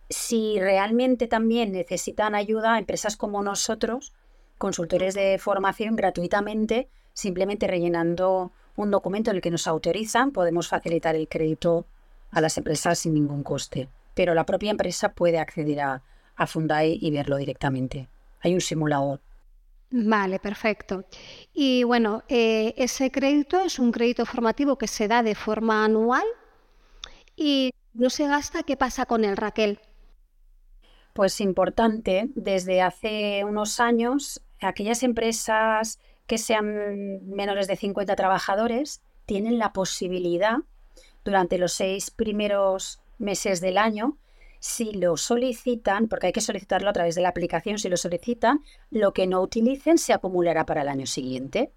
Si 0.10 0.60
realmente 0.60 1.28
también 1.28 1.72
necesitan 1.72 2.36
ayuda, 2.36 2.78
empresas 2.78 3.18
como 3.18 3.42
nosotros, 3.42 4.14
consultores 4.58 5.16
de 5.16 5.38
formación 5.40 5.96
gratuitamente, 5.96 6.90
simplemente 7.14 7.68
rellenando 7.68 8.52
un 8.76 8.92
documento 8.92 9.32
en 9.32 9.38
el 9.38 9.42
que 9.42 9.52
nos 9.52 9.68
autorizan, 9.68 10.32
podemos 10.32 10.68
facilitar 10.68 11.16
el 11.16 11.28
crédito 11.28 11.86
a 12.32 12.42
las 12.42 12.58
empresas 12.58 13.00
sin 13.00 13.14
ningún 13.14 13.44
coste. 13.44 13.88
Pero 14.14 14.34
la 14.34 14.46
propia 14.46 14.72
empresa 14.72 15.14
puede 15.14 15.40
acceder 15.40 15.80
a, 15.80 16.04
a 16.36 16.48
Fundae 16.48 16.98
y 17.00 17.12
verlo 17.12 17.38
directamente. 17.38 18.08
Hay 18.42 18.54
un 18.54 18.62
simulador. 18.62 19.22
Vale, 19.96 20.40
perfecto. 20.40 21.06
Y 21.54 21.84
bueno, 21.84 22.24
eh, 22.28 22.74
ese 22.78 23.12
crédito 23.12 23.60
es 23.60 23.78
un 23.78 23.92
crédito 23.92 24.26
formativo 24.26 24.76
que 24.76 24.88
se 24.88 25.08
da 25.08 25.22
de 25.22 25.36
forma 25.36 25.86
anual 25.86 26.26
y 27.36 27.76
no 27.94 28.10
se 28.10 28.26
gasta. 28.26 28.64
¿Qué 28.64 28.76
pasa 28.76 29.06
con 29.06 29.24
él, 29.24 29.38
Raquel? 29.38 29.80
Pues 31.14 31.40
importante, 31.40 32.32
desde 32.34 32.82
hace 32.82 33.44
unos 33.46 33.80
años, 33.80 34.42
aquellas 34.62 35.04
empresas 35.04 36.00
que 36.26 36.40
sean 36.40 37.24
menores 37.28 37.68
de 37.68 37.76
50 37.76 38.16
trabajadores 38.16 39.04
tienen 39.28 39.60
la 39.60 39.74
posibilidad 39.74 40.58
durante 41.24 41.60
los 41.60 41.72
seis 41.72 42.10
primeros 42.10 43.00
meses 43.20 43.62
del 43.62 43.78
año 43.78 44.18
si 44.64 44.94
lo 44.94 45.18
solicitan, 45.18 46.08
porque 46.08 46.28
hay 46.28 46.34
que 46.34 46.40
solicitarlo 46.40 46.90
a 46.90 46.94
través 46.94 47.16
de 47.16 47.22
la 47.22 47.28
aplicación, 47.28 47.78
si 47.78 47.90
lo 47.90 47.98
solicitan, 47.98 48.64
lo 48.92 49.12
que 49.12 49.28
no 49.28 49.42
utilicen 49.42 49.98
se 49.98 50.14
acumulará 50.14 50.66
para 50.66 50.84
el 50.84 50.88
año 50.88 51.06
siguiente. 51.06 51.74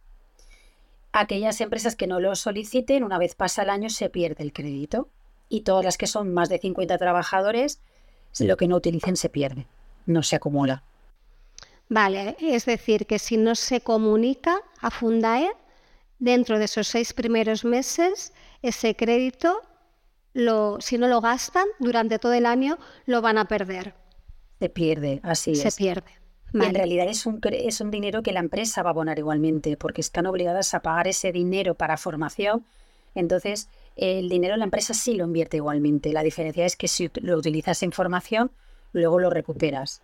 Aquellas 1.10 1.60
empresas 1.60 1.96
que 1.96 2.06
no 2.06 2.20
lo 2.20 2.36
soliciten, 2.36 3.02
una 3.02 3.18
vez 3.18 3.34
pasa 3.34 3.64
el 3.64 3.70
año, 3.70 3.90
se 3.90 4.08
pierde 4.08 4.44
el 4.44 4.52
crédito. 4.52 5.08
Y 5.48 5.62
todas 5.62 5.84
las 5.84 5.98
que 5.98 6.06
son 6.06 6.32
más 6.32 6.48
de 6.48 6.60
50 6.60 6.96
trabajadores, 6.96 7.80
lo 8.38 8.56
que 8.56 8.68
no 8.68 8.76
utilicen 8.76 9.16
se 9.16 9.30
pierde, 9.30 9.66
no 10.06 10.22
se 10.22 10.36
acumula. 10.36 10.84
Vale, 11.88 12.36
es 12.38 12.66
decir, 12.66 13.06
que 13.06 13.18
si 13.18 13.36
no 13.36 13.56
se 13.56 13.80
comunica 13.80 14.60
a 14.80 14.92
Fundae, 14.92 15.50
dentro 16.20 16.60
de 16.60 16.66
esos 16.66 16.86
seis 16.86 17.12
primeros 17.12 17.64
meses, 17.64 18.32
ese 18.62 18.94
crédito, 18.94 19.60
lo, 20.36 20.76
si 20.80 20.98
no 20.98 21.08
lo 21.08 21.22
gastan 21.22 21.66
durante 21.78 22.18
todo 22.18 22.34
el 22.34 22.44
año, 22.44 22.76
lo 23.06 23.22
van 23.22 23.38
a 23.38 23.46
perder. 23.48 23.94
Se 24.60 24.68
pierde, 24.68 25.20
así 25.22 25.56
se 25.56 25.68
es. 25.68 25.74
Se 25.74 25.78
pierde. 25.78 26.10
en 26.52 26.74
realidad 26.74 27.08
es 27.08 27.24
un, 27.24 27.40
es 27.42 27.80
un 27.80 27.90
dinero 27.90 28.22
que 28.22 28.32
la 28.32 28.40
empresa 28.40 28.82
va 28.82 28.90
a 28.90 28.92
abonar 28.92 29.18
igualmente, 29.18 29.78
porque 29.78 30.02
están 30.02 30.26
obligadas 30.26 30.74
a 30.74 30.80
pagar 30.80 31.08
ese 31.08 31.32
dinero 31.32 31.74
para 31.74 31.96
formación. 31.96 32.66
Entonces, 33.14 33.70
el 33.96 34.28
dinero 34.28 34.58
la 34.58 34.64
empresa 34.64 34.92
sí 34.92 35.14
lo 35.14 35.24
invierte 35.24 35.56
igualmente. 35.56 36.12
La 36.12 36.22
diferencia 36.22 36.66
es 36.66 36.76
que 36.76 36.86
si 36.86 37.10
lo 37.22 37.38
utilizas 37.38 37.82
en 37.82 37.92
formación, 37.92 38.50
luego 38.92 39.18
lo 39.18 39.30
recuperas. 39.30 40.02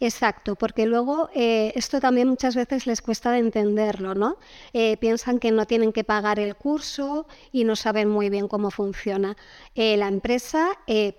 Exacto, 0.00 0.54
porque 0.54 0.86
luego 0.86 1.28
eh, 1.34 1.72
esto 1.74 2.00
también 2.00 2.28
muchas 2.28 2.54
veces 2.54 2.86
les 2.86 3.02
cuesta 3.02 3.32
de 3.32 3.38
entenderlo, 3.38 4.14
¿no? 4.14 4.36
Eh, 4.72 4.96
piensan 4.98 5.40
que 5.40 5.50
no 5.50 5.66
tienen 5.66 5.92
que 5.92 6.04
pagar 6.04 6.38
el 6.38 6.54
curso 6.54 7.26
y 7.50 7.64
no 7.64 7.74
saben 7.74 8.08
muy 8.08 8.30
bien 8.30 8.46
cómo 8.46 8.70
funciona. 8.70 9.36
Eh, 9.74 9.96
la 9.96 10.06
empresa 10.06 10.68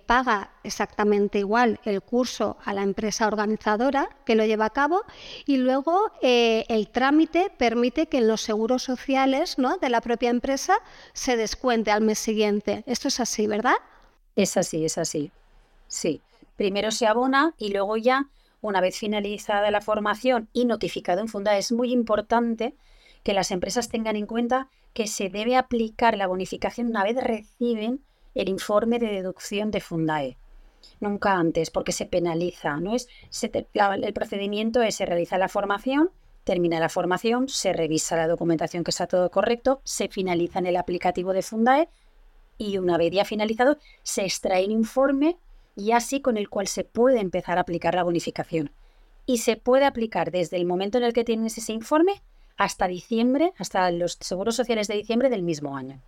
paga 0.05 0.51
exactamente 0.63 1.39
igual 1.39 1.79
el 1.83 2.01
curso 2.01 2.57
a 2.63 2.73
la 2.73 2.83
empresa 2.83 3.27
organizadora 3.27 4.07
que 4.25 4.35
lo 4.35 4.45
lleva 4.45 4.65
a 4.65 4.69
cabo 4.69 5.03
y 5.45 5.57
luego 5.57 6.11
el 6.21 6.89
trámite 6.89 7.51
permite 7.57 8.07
que 8.07 8.19
en 8.19 8.27
los 8.27 8.41
seguros 8.41 8.83
sociales 8.83 9.57
¿no? 9.57 9.77
de 9.77 9.89
la 9.89 9.99
propia 9.99 10.29
empresa 10.29 10.79
se 11.13 11.35
descuente 11.35 11.91
al 11.91 12.01
mes 12.01 12.19
siguiente. 12.19 12.83
Esto 12.87 13.09
es 13.09 13.19
así, 13.19 13.45
¿verdad? 13.45 13.75
Es 14.35 14.55
así, 14.55 14.85
es 14.85 14.97
así. 14.97 15.31
Sí. 15.87 16.21
Primero 16.55 16.91
se 16.91 17.07
abona 17.07 17.53
y 17.57 17.69
luego 17.69 17.95
ya 17.97 18.27
una 18.61 18.81
vez 18.81 18.97
finalizada 18.97 19.71
la 19.71 19.81
formación 19.81 20.49
y 20.53 20.65
notificado 20.65 21.21
en 21.21 21.27
Funda, 21.27 21.57
es 21.57 21.71
muy 21.71 21.91
importante 21.91 22.75
que 23.23 23.33
las 23.33 23.51
empresas 23.51 23.89
tengan 23.89 24.15
en 24.15 24.25
cuenta 24.25 24.69
que 24.93 25.07
se 25.07 25.29
debe 25.29 25.55
aplicar 25.55 26.17
la 26.17 26.27
bonificación 26.27 26.87
una 26.87 27.03
vez 27.03 27.15
reciben 27.15 28.01
el 28.35 28.49
informe 28.49 28.99
de 28.99 29.07
deducción 29.07 29.71
de 29.71 29.81
Fundae. 29.81 30.37
Nunca 30.99 31.33
antes, 31.33 31.71
porque 31.71 31.91
se 31.91 32.05
penaliza. 32.05 32.77
¿no? 32.77 32.95
Es, 32.95 33.07
el 33.53 34.13
procedimiento 34.13 34.81
es 34.81 34.95
se 34.95 35.05
realiza 35.05 35.37
la 35.37 35.49
formación, 35.49 36.09
termina 36.43 36.79
la 36.79 36.89
formación, 36.89 37.47
se 37.49 37.73
revisa 37.73 38.15
la 38.15 38.27
documentación 38.27 38.83
que 38.83 38.91
está 38.91 39.07
todo 39.07 39.29
correcto, 39.29 39.81
se 39.83 40.07
finaliza 40.07 40.59
en 40.59 40.67
el 40.67 40.77
aplicativo 40.77 41.33
de 41.33 41.41
Fundae 41.41 41.89
y 42.57 42.77
una 42.77 42.97
vez 42.97 43.11
ya 43.11 43.25
finalizado 43.25 43.77
se 44.03 44.23
extrae 44.23 44.65
un 44.65 44.71
informe 44.71 45.37
y 45.79 45.93
así 45.93 46.21
con 46.21 46.37
el 46.37 46.49
cual 46.49 46.67
se 46.67 46.83
puede 46.83 47.21
empezar 47.21 47.57
a 47.57 47.61
aplicar 47.61 47.95
la 47.95 48.03
bonificación. 48.03 48.71
Y 49.25 49.37
se 49.37 49.55
puede 49.55 49.85
aplicar 49.85 50.31
desde 50.31 50.57
el 50.57 50.65
momento 50.65 50.97
en 50.97 51.05
el 51.05 51.13
que 51.13 51.23
tienes 51.23 51.57
ese 51.57 51.71
informe 51.71 52.21
hasta 52.57 52.87
diciembre, 52.87 53.53
hasta 53.57 53.89
los 53.91 54.17
seguros 54.19 54.55
sociales 54.55 54.87
de 54.87 54.95
diciembre 54.95 55.29
del 55.29 55.43
mismo 55.43 55.77
año. 55.77 56.01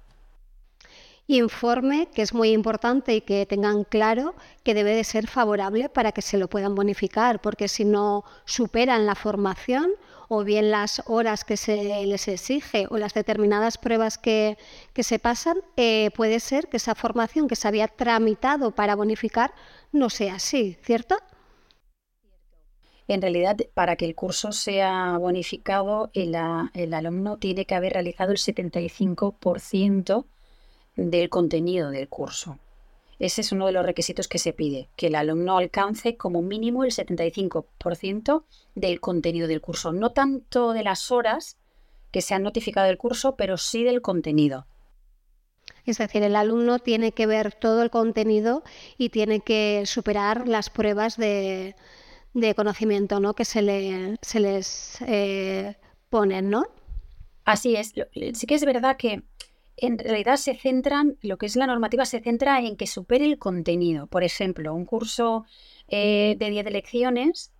Informe 1.28 2.10
que 2.14 2.24
es 2.24 2.34
muy 2.34 2.52
importante 2.52 3.16
y 3.16 3.22
que 3.22 3.46
tengan 3.46 3.84
claro 3.84 4.36
que 4.64 4.74
debe 4.74 4.96
de 4.96 5.04
ser 5.04 5.28
favorable 5.28 5.88
para 5.88 6.12
que 6.12 6.22
se 6.22 6.38
lo 6.38 6.50
puedan 6.50 6.76
bonificar, 6.76 7.42
porque 7.42 7.68
si 7.68 7.86
no 7.86 8.26
superan 8.46 9.06
la 9.06 9.16
formación 9.16 9.92
o 10.28 10.44
bien 10.44 10.72
las 10.72 11.04
horas 11.08 11.44
que 11.44 11.58
se 11.58 12.06
les 12.06 12.28
exige 12.28 12.88
o 12.90 12.98
las 12.98 13.14
determinadas 13.14 13.78
pruebas 13.78 14.18
que, 14.18 14.58
se 14.96 15.20
pasan, 15.20 15.58
eh, 15.78 16.10
puede 16.16 16.40
ser 16.40 16.70
que 16.70 16.78
esa 16.78 16.96
formación 16.96 17.48
que 17.48 17.56
se 17.56 17.68
había 17.68 17.88
tramitado 17.88 18.72
para 18.72 18.96
bonificar 18.96 19.54
no 19.92 20.10
sea 20.10 20.36
así, 20.36 20.78
¿cierto? 20.84 21.18
En 23.08 23.22
realidad, 23.22 23.58
para 23.74 23.98
que 23.98 24.06
el 24.06 24.16
curso 24.16 24.54
sea 24.54 25.18
bonificado, 25.18 26.12
el, 26.14 26.36
el 26.74 26.94
alumno 26.94 27.38
tiene 27.38 27.66
que 27.66 27.76
haber 27.76 27.94
realizado 27.94 28.32
el 28.32 28.38
75% 28.38 30.26
del 30.96 31.30
contenido 31.30 31.90
del 31.90 32.10
curso. 32.10 32.60
Ese 33.20 33.42
es 33.42 33.52
uno 33.52 33.68
de 33.68 33.72
los 33.72 33.86
requisitos 33.86 34.28
que 34.28 34.40
se 34.40 34.52
pide, 34.52 34.90
que 34.96 35.08
el 35.08 35.16
alumno 35.16 35.58
alcance 35.58 36.18
como 36.18 36.42
mínimo 36.42 36.84
el 36.84 36.92
75% 36.92 38.44
del 38.74 39.00
contenido 39.00 39.48
del 39.48 39.62
curso, 39.62 39.94
no 39.94 40.12
tanto 40.12 40.74
de 40.74 40.84
las 40.84 41.12
horas 41.12 41.58
que 42.12 42.22
se 42.22 42.34
han 42.34 42.42
notificado 42.42 42.88
del 42.88 42.98
curso, 42.98 43.36
pero 43.36 43.58
sí 43.58 43.84
del 43.84 44.02
contenido. 44.02 44.66
Es 45.86 45.98
decir, 45.98 46.24
el 46.24 46.36
alumno 46.36 46.80
tiene 46.80 47.12
que 47.12 47.28
ver 47.28 47.54
todo 47.54 47.84
el 47.84 47.90
contenido 47.90 48.64
y 48.98 49.10
tiene 49.10 49.40
que 49.42 49.84
superar 49.86 50.48
las 50.48 50.70
pruebas 50.70 51.18
de, 51.18 51.76
conocimiento 52.56 53.20
¿no? 53.20 53.34
que 53.34 53.46
se, 53.46 53.62
le, 53.62 54.18
se 54.22 54.40
les 54.40 54.98
eh, 55.02 55.76
ponen, 56.10 56.50
¿no? 56.50 56.66
Así 57.46 57.76
es. 57.76 57.94
Sí 58.34 58.48
que 58.48 58.56
es 58.56 58.66
verdad 58.66 58.98
que 58.98 59.24
en 59.78 59.98
realidad 59.98 60.38
se 60.38 60.56
centran, 60.56 61.18
lo 61.22 61.38
que 61.38 61.46
es 61.46 61.56
la 61.56 61.68
normativa 61.68 62.06
se 62.06 62.20
centra 62.20 62.60
en 62.60 62.76
que 62.76 62.88
supere 62.88 63.26
el 63.26 63.40
contenido. 63.40 64.08
Por 64.08 64.24
ejemplo, 64.24 64.74
un 64.74 64.86
curso 64.86 65.46
eh, 65.88 66.36
de 66.38 66.50
10 66.50 66.72
lecciones, 66.72 67.52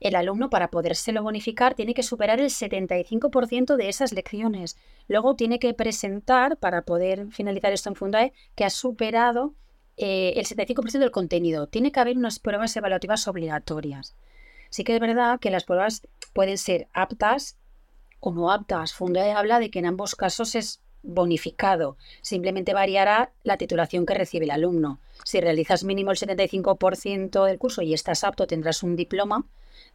el 0.00 0.14
alumno 0.14 0.48
para 0.48 0.70
podérselo 0.70 1.22
bonificar 1.22 1.74
tiene 1.74 1.92
que 1.92 2.02
superar 2.02 2.40
el 2.40 2.50
75% 2.50 3.76
de 3.76 3.88
esas 3.88 4.12
lecciones. 4.12 4.76
Luego 5.08 5.34
tiene 5.34 5.58
que 5.58 5.74
presentar, 5.74 6.56
para 6.56 6.82
poder 6.82 7.30
finalizar 7.32 7.72
esto 7.72 7.88
en 7.88 7.96
Fundae, 7.96 8.32
que 8.54 8.64
ha 8.64 8.70
superado 8.70 9.54
eh, 9.96 10.34
el 10.36 10.46
75% 10.46 10.98
del 11.00 11.10
contenido. 11.10 11.66
Tiene 11.66 11.90
que 11.90 11.98
haber 11.98 12.16
unas 12.16 12.38
pruebas 12.38 12.76
evaluativas 12.76 13.26
obligatorias. 13.26 14.14
Sí 14.70 14.84
que 14.84 14.94
es 14.94 15.00
verdad 15.00 15.40
que 15.40 15.50
las 15.50 15.64
pruebas 15.64 16.06
pueden 16.32 16.58
ser 16.58 16.88
aptas 16.92 17.58
o 18.20 18.32
no 18.32 18.52
aptas. 18.52 18.94
Fundae 18.94 19.32
habla 19.32 19.58
de 19.58 19.70
que 19.70 19.80
en 19.80 19.86
ambos 19.86 20.14
casos 20.14 20.54
es 20.54 20.80
bonificado. 21.08 21.96
Simplemente 22.20 22.74
variará 22.74 23.32
la 23.42 23.56
titulación 23.56 24.06
que 24.06 24.14
recibe 24.14 24.44
el 24.44 24.52
alumno. 24.52 25.00
Si 25.24 25.40
realizas 25.40 25.82
mínimo 25.82 26.12
el 26.12 26.18
75% 26.18 27.44
del 27.44 27.58
curso 27.58 27.82
y 27.82 27.94
estás 27.94 28.22
apto, 28.22 28.46
tendrás 28.46 28.82
un 28.82 28.94
diploma 28.94 29.44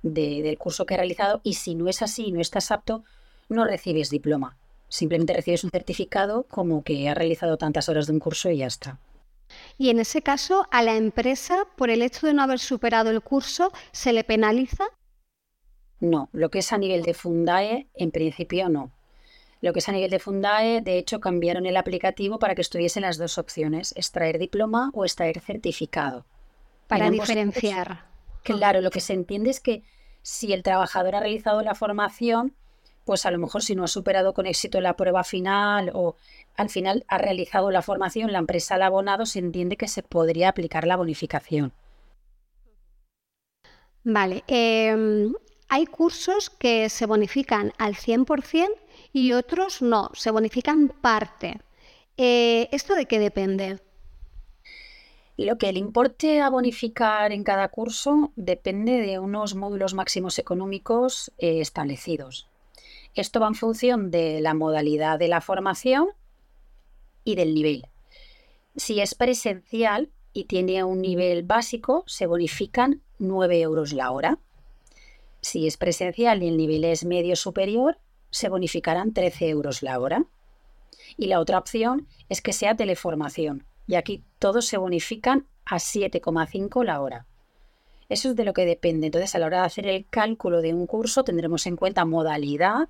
del 0.01 0.57
curso 0.57 0.85
que 0.85 0.95
has 0.95 0.99
realizado 0.99 1.39
y 1.43 1.53
si 1.53 1.75
no 1.75 1.87
es 1.87 2.01
así 2.01 2.25
y 2.27 2.31
no 2.31 2.41
estás 2.41 2.71
apto, 2.71 3.03
no 3.47 3.63
recibes 3.63 4.09
diploma. 4.09 4.57
Simplemente 4.89 5.33
recibes 5.33 5.63
un 5.63 5.71
certificado 5.71 6.43
como 6.49 6.83
que 6.83 7.07
has 7.07 7.17
realizado 7.17 7.57
tantas 7.57 7.89
horas 7.89 8.07
de 8.07 8.13
un 8.13 8.19
curso 8.19 8.49
y 8.49 8.57
ya 8.57 8.67
está. 8.67 8.99
Y 9.77 9.89
en 9.89 9.99
ese 9.99 10.21
caso, 10.21 10.65
a 10.71 10.81
la 10.81 10.95
empresa, 10.95 11.67
por 11.77 11.89
el 11.89 12.01
hecho 12.01 12.25
de 12.25 12.33
no 12.33 12.41
haber 12.41 12.59
superado 12.59 13.11
el 13.11 13.21
curso, 13.21 13.71
¿se 13.91 14.13
le 14.13 14.23
penaliza? 14.23 14.85
No, 15.99 16.29
lo 16.31 16.49
que 16.49 16.59
es 16.59 16.73
a 16.73 16.77
nivel 16.77 17.03
de 17.03 17.13
Fundae, 17.13 17.87
en 17.93 18.11
principio 18.11 18.67
no. 18.69 18.91
Lo 19.63 19.71
que 19.71 19.79
es 19.79 19.87
a 19.87 19.93
nivel 19.93 20.09
de 20.09 20.19
Fundae, 20.19 20.81
de 20.81 20.97
hecho, 20.97 21.21
cambiaron 21.21 21.65
el 21.65 21.77
aplicativo 21.77 22.37
para 22.37 22.53
que 22.53 22.59
estuviesen 22.59 23.03
las 23.03 23.17
dos 23.17 23.37
opciones, 23.37 23.93
extraer 23.95 24.37
diploma 24.37 24.91
o 24.93 25.05
extraer 25.05 25.39
certificado. 25.39 26.25
Para 26.87 27.09
diferenciar. 27.09 28.03
claro, 28.43 28.81
lo 28.81 28.89
que 28.89 28.99
se 28.99 29.13
entiende 29.13 29.51
es 29.51 29.61
que 29.61 29.83
si 30.21 30.51
el 30.51 30.63
trabajador 30.63 31.15
ha 31.15 31.21
realizado 31.21 31.61
la 31.61 31.75
formación, 31.75 32.53
pues 33.05 33.25
a 33.25 33.31
lo 33.31 33.39
mejor 33.39 33.63
si 33.63 33.73
no 33.73 33.85
ha 33.85 33.87
superado 33.87 34.33
con 34.33 34.47
éxito 34.47 34.81
la 34.81 34.97
prueba 34.97 35.23
final 35.23 35.91
o 35.93 36.17
al 36.57 36.69
final 36.69 37.05
ha 37.07 37.17
realizado 37.17 37.71
la 37.71 37.81
formación, 37.81 38.33
la 38.33 38.39
empresa 38.39 38.77
la 38.77 38.83
ha 38.83 38.87
abonado, 38.87 39.25
se 39.25 39.39
entiende 39.39 39.77
que 39.77 39.87
se 39.87 40.03
podría 40.03 40.49
aplicar 40.49 40.85
la 40.85 40.97
bonificación. 40.97 41.71
Vale. 44.03 44.43
Em, 44.47 45.33
hay 45.69 45.85
cursos 45.85 46.49
que 46.49 46.89
se 46.89 47.05
bonifican 47.05 47.71
al 47.77 47.95
100% 47.95 48.82
y 49.13 49.33
otros 49.33 49.81
no, 49.81 50.09
se 50.13 50.31
bonifican 50.31 50.89
parte. 50.89 51.61
Eh, 52.17 52.67
¿Esto 52.71 52.95
de 52.95 53.05
qué 53.05 53.19
depende? 53.19 53.79
Lo 55.37 55.57
que 55.57 55.69
el 55.69 55.77
importe 55.77 56.41
a 56.41 56.49
bonificar 56.49 57.31
en 57.31 57.43
cada 57.43 57.69
curso 57.69 58.31
depende 58.35 59.01
de 59.01 59.19
unos 59.19 59.55
módulos 59.55 59.93
máximos 59.93 60.37
económicos 60.39 61.31
eh, 61.37 61.61
establecidos. 61.61 62.47
Esto 63.15 63.39
va 63.39 63.47
en 63.47 63.55
función 63.55 64.09
de 64.09 64.41
la 64.41 64.55
modalidad 64.55 65.19
de 65.19 65.27
la 65.27 65.41
formación 65.41 66.07
y 67.23 67.35
del 67.35 67.53
nivel. 67.53 67.87
Si 68.75 68.99
es 68.99 69.13
presencial 69.13 70.09
y 70.33 70.45
tiene 70.45 70.83
un 70.83 71.01
nivel 71.01 71.43
básico, 71.43 72.03
se 72.07 72.25
bonifican 72.25 73.03
9 73.19 73.61
euros 73.61 73.93
la 73.93 74.09
hora. 74.09 74.39
Si 75.41 75.67
es 75.67 75.77
presencial 75.77 76.41
y 76.41 76.47
el 76.47 76.57
nivel 76.57 76.83
es 76.85 77.05
medio 77.05 77.35
superior, 77.35 77.99
se 78.33 78.49
bonificarán 78.49 79.13
13 79.13 79.47
euros 79.49 79.83
la 79.83 79.99
hora. 79.99 80.25
Y 81.17 81.27
la 81.27 81.39
otra 81.39 81.59
opción 81.59 82.07
es 82.29 82.41
que 82.41 82.51
sea 82.51 82.75
teleformación, 82.75 83.65
y 83.87 83.95
aquí 83.95 84.23
todos 84.39 84.65
se 84.65 84.77
bonifican 84.77 85.45
a 85.65 85.75
7,5 85.75 86.83
la 86.83 86.99
hora. 86.99 87.27
Eso 88.09 88.29
es 88.29 88.35
de 88.35 88.43
lo 88.43 88.53
que 88.53 88.65
depende. 88.65 89.07
Entonces, 89.07 89.33
a 89.35 89.39
la 89.39 89.45
hora 89.45 89.59
de 89.61 89.65
hacer 89.67 89.87
el 89.87 90.05
cálculo 90.09 90.61
de 90.61 90.73
un 90.73 90.87
curso, 90.87 91.23
tendremos 91.23 91.65
en 91.67 91.77
cuenta 91.77 92.05
modalidad 92.05 92.89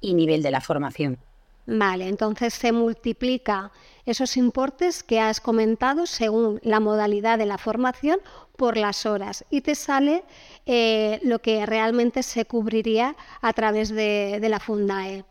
y 0.00 0.14
nivel 0.14 0.42
de 0.42 0.50
la 0.50 0.60
formación. 0.60 1.18
Vale, 1.66 2.06
entonces 2.06 2.54
se 2.54 2.70
multiplica 2.70 3.72
esos 4.04 4.36
importes 4.36 5.02
que 5.02 5.18
has 5.18 5.40
comentado 5.40 6.06
según 6.06 6.60
la 6.62 6.78
modalidad 6.78 7.38
de 7.38 7.46
la 7.46 7.58
formación 7.58 8.20
por 8.56 8.76
las 8.76 9.04
horas 9.04 9.44
y 9.50 9.62
te 9.62 9.74
sale 9.74 10.22
eh, 10.64 11.18
lo 11.24 11.40
que 11.40 11.66
realmente 11.66 12.22
se 12.22 12.44
cubriría 12.44 13.16
a 13.40 13.52
través 13.52 13.88
de, 13.88 14.38
la 14.48 14.60
Fundae. 14.60 15.24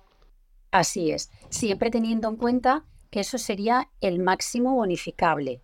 Así 0.71 1.11
es, 1.11 1.31
siempre 1.49 1.89
teniendo 1.89 2.27
en 2.27 2.35
cuenta 2.35 2.83
que 3.09 3.21
eso 3.21 3.37
sería 3.37 3.87
el 4.01 4.19
máximo 4.19 4.75
bonificable. 4.75 5.61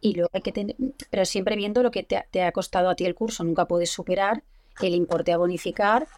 Y 0.00 0.14
luego 0.14 0.30
hay 0.32 0.42
que 0.42 0.52
tener, 0.52 0.76
pero 1.10 1.24
siempre 1.24 1.54
viendo 1.54 1.82
lo 1.84 1.92
que 1.92 2.02
te, 2.02 2.24
te 2.32 2.42
ha 2.42 2.50
costado 2.50 2.88
a 2.88 2.96
ti 2.96 3.04
el 3.04 3.14
curso, 3.14 3.44
nunca 3.44 3.66
puedes 3.66 3.90
superar 3.90 4.42
el 4.80 4.94
importe 4.94 5.32
a 5.32 5.38
bonificar 5.38 6.08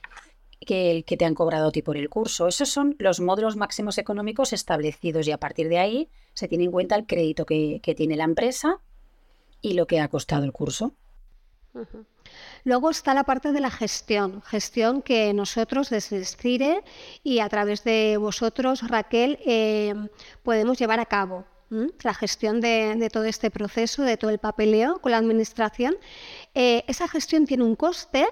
que 0.66 0.90
el 0.90 1.04
que 1.04 1.16
te 1.16 1.24
han 1.24 1.34
cobrado 1.34 1.68
a 1.68 1.72
ti 1.72 1.82
por 1.82 1.96
el 1.96 2.08
curso. 2.08 2.48
Esos 2.48 2.68
son 2.68 2.96
los 2.98 3.20
módulos 3.20 3.56
máximos 3.56 3.98
económicos 3.98 4.52
establecidos 4.52 5.26
y 5.26 5.32
a 5.32 5.38
partir 5.38 5.68
de 5.68 5.78
ahí 5.78 6.08
se 6.34 6.48
tiene 6.48 6.64
en 6.64 6.70
cuenta 6.70 6.96
el 6.96 7.06
crédito 7.06 7.46
que, 7.46 7.80
tiene 7.96 8.16
la 8.16 8.24
empresa 8.24 8.78
y 9.60 9.74
lo 9.74 9.86
que 9.86 10.00
ha 10.00 10.08
costado 10.08 10.44
el 10.44 10.52
curso. 10.52 10.94
Luego 12.64 12.90
está 12.90 13.14
la 13.14 13.24
parte 13.24 13.52
de 13.52 13.60
la 13.60 13.70
gestión, 13.70 14.42
gestión 14.42 15.02
que 15.02 15.32
nosotros 15.32 15.88
desde 15.90 16.24
SCIRE 16.24 16.82
y 17.22 17.38
a 17.38 17.48
través 17.48 17.84
de 17.84 18.16
vosotros, 18.18 18.86
Raquel, 18.88 19.38
eh, 19.46 19.94
podemos 20.42 20.78
llevar 20.78 21.00
a 21.00 21.06
cabo. 21.06 21.44
La 22.02 22.14
gestión 22.14 22.60
de, 22.60 23.08
todo 23.12 23.24
este 23.24 23.48
proceso, 23.48 24.02
de 24.02 24.16
todo 24.16 24.30
el 24.32 24.40
papeleo 24.40 25.00
con 25.00 25.12
la 25.12 25.18
administración. 25.18 25.96
Eh, 26.52 26.82
esa 26.88 27.06
gestión 27.06 27.46
tiene 27.46 27.62
un 27.62 27.76
coste, 27.76 28.26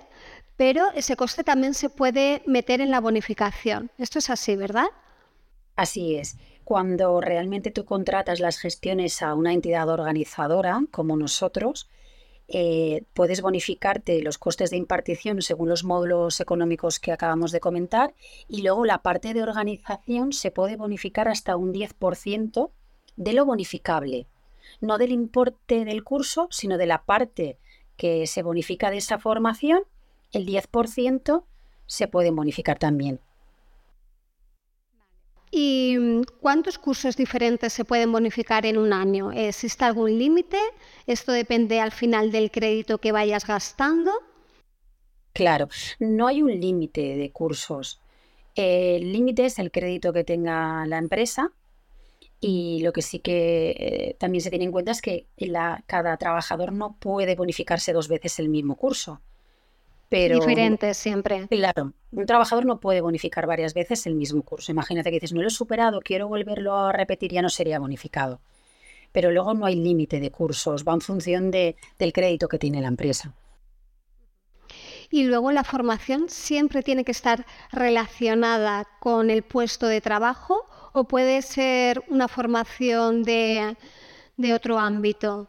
pero 0.58 0.90
ese 0.96 1.14
coste 1.14 1.44
también 1.44 1.72
se 1.72 1.88
puede 1.88 2.42
meter 2.44 2.80
en 2.80 2.90
la 2.90 3.00
bonificación. 3.00 3.92
Esto 3.96 4.18
es 4.18 4.28
así, 4.28 4.56
¿verdad? 4.56 4.86
Así 5.76 6.16
es. 6.16 6.36
Cuando 6.64 7.20
realmente 7.20 7.70
tú 7.70 7.84
contratas 7.84 8.40
las 8.40 8.58
gestiones 8.58 9.22
a 9.22 9.34
una 9.34 9.52
entidad 9.52 9.88
organizadora 9.88 10.82
como 10.90 11.16
nosotros, 11.16 11.88
eh, 12.48 13.04
puedes 13.14 13.40
bonificarte 13.40 14.20
los 14.20 14.36
costes 14.36 14.70
de 14.70 14.78
impartición 14.78 15.42
según 15.42 15.68
los 15.68 15.84
módulos 15.84 16.40
económicos 16.40 16.98
que 16.98 17.12
acabamos 17.12 17.52
de 17.52 17.60
comentar 17.60 18.14
y 18.48 18.62
luego 18.62 18.84
la 18.84 18.98
parte 18.98 19.34
de 19.34 19.44
organización 19.44 20.32
se 20.32 20.50
puede 20.50 20.74
bonificar 20.74 21.28
hasta 21.28 21.56
un 21.56 21.72
10% 21.72 22.72
de 23.14 23.32
lo 23.32 23.44
bonificable, 23.44 24.26
no 24.80 24.98
del 24.98 25.12
importe 25.12 25.84
del 25.84 26.02
curso, 26.02 26.48
sino 26.50 26.78
de 26.78 26.86
la 26.86 27.04
parte 27.04 27.58
que 27.96 28.26
se 28.26 28.42
bonifica 28.42 28.90
de 28.90 28.96
esa 28.96 29.18
formación 29.18 29.84
el 30.32 30.46
10% 30.46 31.44
se 31.86 32.08
pueden 32.08 32.36
bonificar 32.36 32.78
también. 32.78 33.20
¿Y 35.50 35.96
cuántos 36.40 36.78
cursos 36.78 37.16
diferentes 37.16 37.72
se 37.72 37.84
pueden 37.84 38.12
bonificar 38.12 38.66
en 38.66 38.76
un 38.76 38.92
año? 38.92 39.32
¿Existe 39.32 39.84
algún 39.84 40.18
límite? 40.18 40.58
¿Esto 41.06 41.32
depende 41.32 41.80
al 41.80 41.92
final 41.92 42.30
del 42.30 42.50
crédito 42.50 42.98
que 42.98 43.12
vayas 43.12 43.46
gastando? 43.46 44.12
Claro, 45.32 45.68
no 46.00 46.26
hay 46.26 46.42
un 46.42 46.60
límite 46.60 47.16
de 47.16 47.32
cursos. 47.32 48.00
El 48.54 49.12
límite 49.12 49.46
es 49.46 49.58
el 49.58 49.70
crédito 49.70 50.12
que 50.12 50.24
tenga 50.24 50.84
la 50.86 50.98
empresa 50.98 51.52
y 52.40 52.80
lo 52.82 52.92
que 52.92 53.02
sí 53.02 53.20
que 53.20 53.70
eh, 53.70 54.16
también 54.18 54.42
se 54.42 54.50
tiene 54.50 54.66
en 54.66 54.72
cuenta 54.72 54.92
es 54.92 55.00
que 55.00 55.28
cada 55.86 56.16
trabajador 56.16 56.72
no 56.72 56.96
puede 56.98 57.36
bonificarse 57.36 57.92
dos 57.92 58.08
veces 58.08 58.38
el 58.38 58.48
mismo 58.48 58.76
curso. 58.76 59.22
Pero, 60.08 60.36
Diferentes 60.36 60.96
siempre. 60.96 61.46
Claro, 61.48 61.92
un 62.12 62.26
trabajador 62.26 62.64
no 62.64 62.80
puede 62.80 63.02
bonificar 63.02 63.46
varias 63.46 63.74
veces 63.74 64.06
el 64.06 64.14
mismo 64.14 64.42
curso. 64.42 64.72
Imagínate 64.72 65.10
que 65.10 65.16
dices, 65.16 65.34
no 65.34 65.42
lo 65.42 65.48
he 65.48 65.50
superado, 65.50 66.00
quiero 66.00 66.28
volverlo 66.28 66.76
a 66.76 66.92
repetir, 66.92 67.32
ya 67.32 67.42
no 67.42 67.50
sería 67.50 67.78
bonificado. 67.78 68.40
Pero 69.12 69.30
luego 69.30 69.52
no 69.54 69.66
hay 69.66 69.76
límite 69.76 70.20
de 70.20 70.30
cursos, 70.30 70.84
va 70.86 70.94
en 70.94 71.00
función 71.00 71.50
de, 71.50 71.76
del 71.98 72.12
crédito 72.12 72.48
que 72.48 72.58
tiene 72.58 72.80
la 72.80 72.88
empresa. 72.88 73.34
Y 75.10 75.24
luego 75.24 75.52
la 75.52 75.64
formación 75.64 76.28
siempre 76.28 76.82
tiene 76.82 77.04
que 77.04 77.12
estar 77.12 77.46
relacionada 77.70 78.86
con 79.00 79.30
el 79.30 79.42
puesto 79.42 79.86
de 79.86 80.00
trabajo 80.00 80.66
o 80.92 81.04
puede 81.04 81.40
ser 81.42 82.02
una 82.08 82.28
formación 82.28 83.22
de, 83.22 83.76
de 84.36 84.54
otro 84.54 84.78
ámbito. 84.78 85.48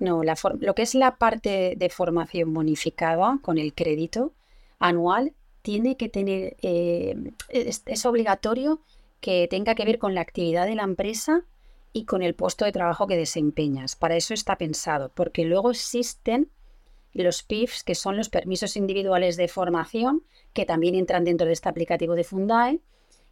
No, 0.00 0.22
lo 0.24 0.74
que 0.74 0.82
es 0.82 0.94
la 0.94 1.16
parte 1.16 1.74
de 1.76 1.88
formación 1.90 2.54
bonificada 2.54 3.38
con 3.42 3.58
el 3.58 3.74
crédito 3.74 4.32
anual 4.78 5.34
tiene 5.60 5.98
que 5.98 6.08
tener, 6.08 6.56
eh, 6.62 7.32
es, 7.50 8.06
obligatorio 8.06 8.80
que 9.20 9.46
tenga 9.48 9.74
que 9.74 9.84
ver 9.84 9.98
con 9.98 10.14
la 10.14 10.22
actividad 10.22 10.66
de 10.66 10.74
la 10.74 10.84
empresa 10.84 11.44
y 11.92 12.06
con 12.06 12.22
el 12.22 12.34
puesto 12.34 12.64
de 12.64 12.72
trabajo 12.72 13.06
que 13.06 13.18
desempeñas. 13.18 13.94
Para 13.94 14.16
eso 14.16 14.32
está 14.32 14.56
pensado, 14.56 15.10
porque 15.14 15.44
luego 15.44 15.70
existen 15.70 16.50
los 17.12 17.42
PIFs, 17.42 17.84
que 17.84 17.94
son 17.94 18.16
los 18.16 18.30
permisos 18.30 18.78
individuales 18.78 19.36
de 19.36 19.48
formación, 19.48 20.22
que 20.54 20.64
también 20.64 20.94
entran 20.94 21.24
dentro 21.24 21.46
de 21.46 21.52
este 21.52 21.68
aplicativo 21.68 22.14
de 22.14 22.24
Fundae, 22.24 22.80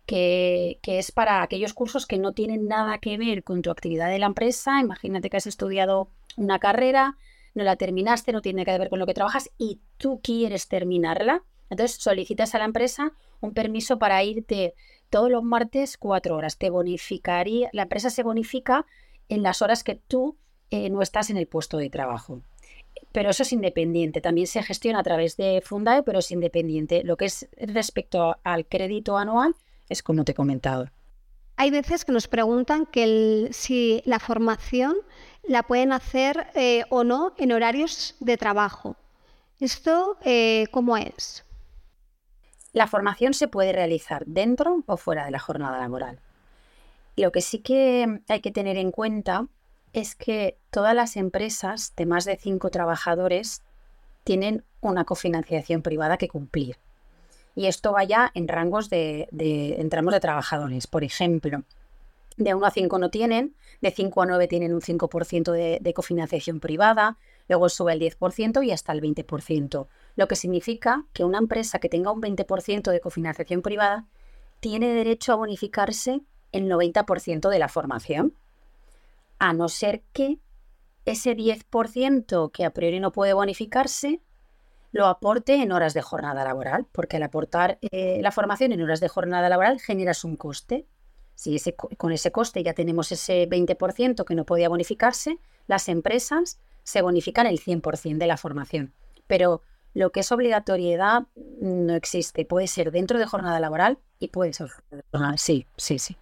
que, 0.04 0.80
que, 0.82 0.98
es 0.98 1.12
para 1.12 1.42
aquellos 1.42 1.72
cursos 1.72 2.04
que 2.04 2.18
no 2.18 2.32
tienen 2.32 2.68
nada 2.68 2.98
que 2.98 3.16
ver 3.16 3.42
con 3.42 3.62
tu 3.62 3.70
actividad 3.70 4.10
de 4.10 4.18
la 4.18 4.26
empresa. 4.26 4.80
Imagínate 4.80 5.30
que 5.30 5.38
has 5.38 5.46
estudiado 5.46 6.10
una 6.38 6.58
carrera, 6.58 7.16
no 7.54 7.64
la 7.64 7.76
terminaste, 7.76 8.32
no 8.32 8.40
tiene 8.40 8.64
que 8.64 8.78
ver 8.78 8.88
con 8.88 8.98
lo 8.98 9.06
que 9.06 9.14
trabajas 9.14 9.50
y 9.58 9.80
tú 9.96 10.20
quieres 10.22 10.68
terminarla. 10.68 11.42
Entonces 11.70 12.00
solicitas 12.00 12.54
a 12.54 12.58
la 12.58 12.64
empresa 12.64 13.12
un 13.40 13.52
permiso 13.52 13.98
para 13.98 14.22
irte 14.24 14.74
todos 15.10 15.30
los 15.30 15.42
martes 15.42 15.98
cuatro 15.98 16.36
horas. 16.36 16.56
Te 16.56 16.70
bonificaría, 16.70 17.68
la 17.72 17.82
empresa 17.82 18.10
se 18.10 18.22
bonifica 18.22 18.86
en 19.28 19.42
las 19.42 19.60
horas 19.60 19.84
que 19.84 19.96
tú 19.96 20.36
eh, 20.70 20.88
no 20.90 21.02
estás 21.02 21.30
en 21.30 21.36
el 21.36 21.46
puesto 21.46 21.76
de 21.76 21.90
trabajo. 21.90 22.42
Pero 23.12 23.30
eso 23.30 23.42
es 23.42 23.52
independiente, 23.52 24.20
también 24.20 24.46
se 24.46 24.62
gestiona 24.62 25.00
a 25.00 25.02
través 25.02 25.36
de 25.36 25.62
Fundae, 25.64 26.02
pero 26.02 26.18
es 26.18 26.30
independiente. 26.30 27.04
Lo 27.04 27.16
que 27.16 27.26
es 27.26 27.48
respecto 27.56 28.36
al 28.42 28.66
crédito 28.66 29.16
anual 29.16 29.54
es 29.88 30.02
como 30.02 30.24
te 30.24 30.32
he 30.32 30.34
comentado. 30.34 30.90
Hay 31.60 31.72
veces 31.72 32.04
que 32.04 32.12
nos 32.12 32.28
preguntan 32.28 32.86
si 33.50 34.00
la 34.04 34.20
formación 34.20 34.94
la 35.42 35.64
pueden 35.64 35.92
hacer 35.92 36.46
eh, 36.54 36.84
o 36.88 37.02
no 37.02 37.34
en 37.36 37.50
horarios 37.50 38.14
de 38.20 38.36
trabajo. 38.36 38.94
¿Esto 39.58 40.18
eh, 40.24 40.68
cómo 40.70 40.96
es? 40.96 41.44
La 42.72 42.86
formación 42.86 43.34
se 43.34 43.48
puede 43.48 43.72
realizar 43.72 44.24
dentro 44.24 44.84
o 44.86 44.96
fuera 44.96 45.24
de 45.24 45.32
la 45.32 45.40
jornada 45.40 45.80
laboral. 45.80 46.20
Lo 47.16 47.32
que 47.32 47.40
sí 47.40 47.58
que 47.58 48.20
hay 48.28 48.40
que 48.40 48.52
tener 48.52 48.76
en 48.76 48.92
cuenta 48.92 49.48
es 49.92 50.14
que 50.14 50.58
todas 50.70 50.94
las 50.94 51.16
empresas 51.16 51.92
de 51.96 52.06
más 52.06 52.24
de 52.24 52.36
cinco 52.36 52.70
trabajadores 52.70 53.64
tienen 54.22 54.62
una 54.80 55.04
cofinanciación 55.04 55.82
privada 55.82 56.18
que 56.18 56.28
cumplir. 56.28 56.78
Y 57.58 57.66
esto 57.66 57.90
vaya 57.90 58.30
en 58.34 58.46
rangos 58.46 58.88
de, 58.88 59.26
de, 59.32 59.76
de 59.76 60.20
trabajadores. 60.20 60.86
Por 60.86 61.02
ejemplo, 61.02 61.64
de 62.36 62.54
1 62.54 62.64
a 62.64 62.70
5 62.70 62.98
no 63.00 63.10
tienen, 63.10 63.56
de 63.80 63.90
5 63.90 64.22
a 64.22 64.26
9 64.26 64.46
tienen 64.46 64.72
un 64.72 64.80
5% 64.80 65.80
de, 65.80 65.92
cofinanciación 65.92 66.60
privada, 66.60 67.18
luego 67.48 67.68
sube 67.68 67.94
el 67.94 68.00
10% 68.00 68.64
y 68.64 68.70
hasta 68.70 68.92
el 68.92 69.02
20%, 69.02 69.88
lo 70.14 70.28
que 70.28 70.36
significa 70.36 71.04
que 71.12 71.24
una 71.24 71.38
empresa 71.38 71.80
que 71.80 71.88
tenga 71.88 72.12
un 72.12 72.22
20% 72.22 72.92
de 72.92 73.00
cofinanciación 73.00 73.60
privada 73.60 74.06
tiene 74.60 74.94
derecho 74.94 75.32
a 75.32 75.36
bonificarse 75.36 76.20
el 76.52 76.70
90% 76.70 77.48
de 77.48 77.58
la 77.58 77.68
formación, 77.68 78.34
a 79.40 79.52
no 79.52 79.68
ser 79.68 80.04
que 80.12 80.38
ese 81.06 81.36
10% 81.36 82.52
que 82.52 82.64
a 82.64 82.70
priori 82.70 83.00
no 83.00 83.10
puede 83.10 83.32
bonificarse 83.32 84.20
lo 84.92 85.06
aporte 85.06 85.54
en 85.54 85.72
horas 85.72 85.94
de 85.94 86.02
jornada 86.02 86.44
laboral, 86.44 86.86
porque 86.92 87.16
al 87.16 87.22
aportar 87.24 87.78
eh, 87.82 88.20
la 88.22 88.32
formación 88.32 88.72
en 88.72 88.82
horas 88.82 89.00
de 89.00 89.08
jornada 89.08 89.48
laboral 89.48 89.80
generas 89.80 90.24
un 90.24 90.36
coste 90.36 90.86
si 91.38 91.56
con 91.98 92.10
ese 92.10 92.32
coste 92.32 92.64
ya 92.64 92.74
tenemos 92.74 93.12
ese 93.12 93.48
20% 93.48 94.24
que 94.24 94.34
no 94.34 94.44
podía 94.44 94.68
bonificarse, 94.68 95.38
las 95.68 95.88
empresas 95.88 96.58
se 96.82 97.00
bonifican 97.00 97.46
el 97.46 97.60
100% 97.60 98.18
de 98.18 98.26
la 98.26 98.36
formación. 98.36 98.92
Pero 99.28 99.62
lo 99.94 100.10
que 100.10 100.18
es 100.18 100.32
obligatoriedad 100.32 101.28
no 101.60 101.94
existe. 101.94 102.44
Puede 102.44 102.66
ser 102.66 102.90
dentro 102.90 103.20
de 103.20 103.26
jornada 103.26 103.60
laboral 103.60 104.00
y 104.18 104.28
puede 104.28 104.52
ser 104.52 104.70
Sí, 105.36 105.64
sí, 105.76 106.00
sí. 106.00 106.16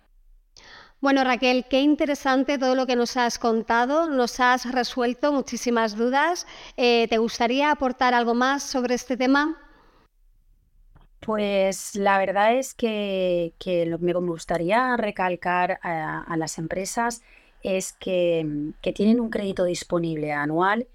Bueno, 1.00 1.24
Raquel, 1.24 1.66
qué 1.68 1.80
interesante 1.80 2.58
todo 2.58 2.74
lo 2.74 2.86
que 2.86 2.96
nos 2.96 3.16
has 3.16 3.38
contado. 3.38 4.08
Nos 4.08 4.40
has 4.40 4.70
resuelto 4.72 5.32
muchísimas 5.32 5.96
dudas. 5.96 6.46
Eh, 6.76 7.06
¿Te 7.08 7.18
gustaría 7.18 7.70
aportar 7.70 8.14
algo 8.14 8.34
más 8.34 8.62
sobre 8.62 8.94
este 8.94 9.16
tema? 9.16 9.56
Pues 11.20 11.96
la 11.96 12.18
verdad 12.18 12.54
es 12.54 12.74
que, 12.74 13.52
lo 13.88 13.98
que 13.98 14.04
me 14.04 14.12
gustaría 14.12 14.96
recalcar 14.96 15.80
a, 15.82 16.36
las 16.36 16.56
empresas 16.58 17.22
es 17.62 17.92
que, 17.94 18.46
tienen 18.94 19.20
un 19.20 19.30
crédito 19.30 19.64
disponible 19.64 20.32
anual 20.32 20.86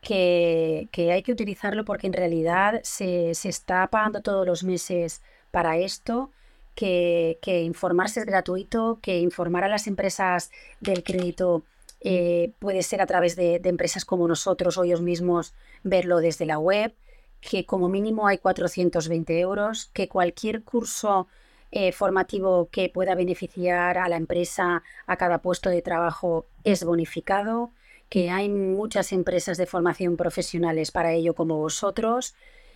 que, 0.00 0.88
hay 0.96 1.22
que 1.22 1.32
utilizarlo 1.32 1.84
porque 1.84 2.06
en 2.06 2.12
realidad 2.12 2.80
se, 2.84 3.30
está 3.30 3.86
pagando 3.88 4.22
todos 4.22 4.46
los 4.46 4.62
meses 4.62 5.22
para 5.50 5.76
esto, 5.76 6.30
que, 6.74 7.38
informarse 7.64 8.20
es 8.20 8.26
gratuito, 8.26 8.98
que 9.02 9.18
informar 9.18 9.64
a 9.64 9.68
las 9.68 9.86
empresas 9.86 10.50
del 10.80 11.02
crédito 11.02 11.64
eh, 12.00 12.52
puede 12.58 12.82
ser 12.82 13.00
a 13.00 13.06
través 13.06 13.36
de, 13.36 13.60
empresas 13.64 14.04
como 14.04 14.26
nosotros 14.26 14.76
o 14.78 14.84
ellos 14.84 15.02
mismos 15.02 15.54
verlo 15.82 16.18
desde 16.18 16.46
la 16.46 16.58
web, 16.58 16.94
que 17.40 17.66
como 17.66 17.88
mínimo 17.88 18.26
hay 18.26 18.38
420 18.38 19.38
euros, 19.40 19.90
que 19.92 20.08
cualquier 20.08 20.62
curso 20.62 21.28
eh, 21.70 21.92
formativo 21.92 22.68
que 22.70 22.88
pueda 22.88 23.14
beneficiar 23.14 23.98
a 23.98 24.08
la 24.08 24.16
empresa, 24.16 24.82
a 25.06 25.16
cada 25.16 25.38
puesto 25.38 25.70
de 25.70 25.82
trabajo, 25.82 26.46
es 26.64 26.84
bonificado, 26.84 27.70
que 28.08 28.30
hay 28.30 28.48
muchas 28.48 29.12
empresas 29.12 29.56
de 29.56 29.66
formación 29.66 30.16
profesionales 30.16 30.90
para 30.90 31.12
ello 31.12 31.34
como 31.34 31.56
vosotros 31.56 32.34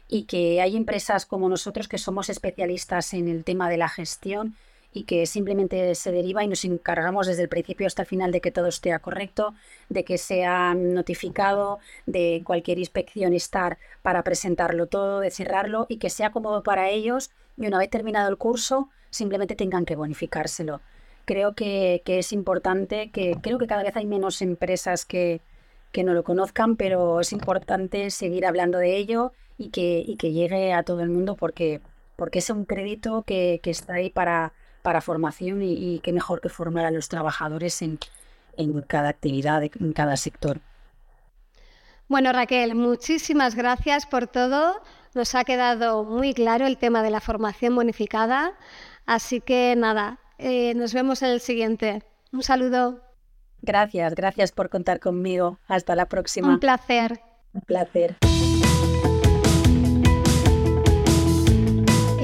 y 0.08 0.24
que 0.24 0.60
hay 0.60 0.76
empresas 0.76 1.26
como 1.26 1.48
nosotros 1.48 1.88
que 1.88 1.98
somos 1.98 2.28
especialistas 2.28 3.12
en 3.14 3.28
el 3.28 3.44
tema 3.44 3.68
de 3.68 3.76
la 3.76 3.88
gestión 3.88 4.56
y 4.92 5.04
que 5.04 5.26
simplemente 5.26 5.94
se 5.94 6.10
deriva 6.10 6.42
y 6.42 6.48
nos 6.48 6.64
encargamos 6.64 7.26
desde 7.26 7.42
el 7.42 7.50
principio 7.50 7.86
hasta 7.86 8.02
el 8.02 8.08
final 8.08 8.32
de 8.32 8.40
que 8.40 8.50
todo 8.50 8.66
esté 8.68 8.98
correcto, 8.98 9.54
de 9.90 10.04
que 10.04 10.16
sea 10.16 10.74
notificado, 10.74 11.80
de 12.06 12.40
cualquier 12.44 12.78
inspección 12.78 13.34
estar 13.34 13.78
para 14.00 14.22
presentarlo 14.22 14.86
todo, 14.86 15.20
de 15.20 15.30
cerrarlo 15.30 15.86
y 15.90 15.98
que 15.98 16.08
sea 16.08 16.30
cómodo 16.30 16.62
para 16.62 16.88
ellos 16.88 17.30
y 17.58 17.66
una 17.66 17.78
vez 17.78 17.90
terminado 17.90 18.30
el 18.30 18.38
curso 18.38 18.88
simplemente 19.10 19.54
tengan 19.54 19.84
que 19.84 19.96
bonificárselo. 19.96 20.80
Creo 21.26 21.54
que, 21.54 22.02
que 22.04 22.20
es 22.20 22.32
importante, 22.32 23.10
que 23.10 23.36
creo 23.42 23.58
que 23.58 23.66
cada 23.66 23.82
vez 23.82 23.96
hay 23.96 24.06
menos 24.06 24.40
empresas 24.40 25.04
que, 25.04 25.42
que 25.92 26.04
no 26.04 26.14
lo 26.14 26.24
conozcan, 26.24 26.76
pero 26.76 27.20
es 27.20 27.32
importante 27.32 28.10
seguir 28.10 28.46
hablando 28.46 28.78
de 28.78 28.96
ello 28.96 29.32
y 29.58 29.70
que, 29.70 30.04
y 30.06 30.16
que 30.16 30.32
llegue 30.32 30.72
a 30.72 30.82
todo 30.82 31.00
el 31.00 31.08
mundo 31.08 31.36
porque, 31.36 31.80
porque 32.16 32.40
es 32.40 32.50
un 32.50 32.64
crédito 32.64 33.22
que, 33.22 33.60
que 33.62 33.70
está 33.70 33.94
ahí 33.94 34.10
para, 34.10 34.52
para 34.82 35.00
formación 35.00 35.62
y, 35.62 35.72
y 35.72 35.98
qué 36.00 36.12
mejor 36.12 36.40
que 36.40 36.48
formar 36.48 36.84
a 36.84 36.90
los 36.90 37.08
trabajadores 37.08 37.82
en, 37.82 37.98
en 38.56 38.80
cada 38.82 39.08
actividad, 39.08 39.62
en 39.62 39.92
cada 39.92 40.16
sector. 40.16 40.60
Bueno, 42.08 42.32
Raquel, 42.32 42.74
muchísimas 42.74 43.54
gracias 43.54 44.06
por 44.06 44.28
todo. 44.28 44.80
Nos 45.14 45.34
ha 45.34 45.44
quedado 45.44 46.04
muy 46.04 46.34
claro 46.34 46.66
el 46.66 46.76
tema 46.78 47.02
de 47.02 47.10
la 47.10 47.20
formación 47.20 47.74
bonificada. 47.74 48.52
Así 49.06 49.40
que 49.40 49.74
nada, 49.76 50.20
eh, 50.38 50.74
nos 50.74 50.94
vemos 50.94 51.22
en 51.22 51.30
el 51.30 51.40
siguiente. 51.40 52.02
Un 52.32 52.42
saludo. 52.42 53.00
Gracias, 53.62 54.14
gracias 54.14 54.52
por 54.52 54.68
contar 54.68 55.00
conmigo. 55.00 55.58
Hasta 55.66 55.96
la 55.96 56.06
próxima. 56.06 56.48
Un 56.48 56.60
placer. 56.60 57.20
Un 57.52 57.62
placer. 57.62 58.16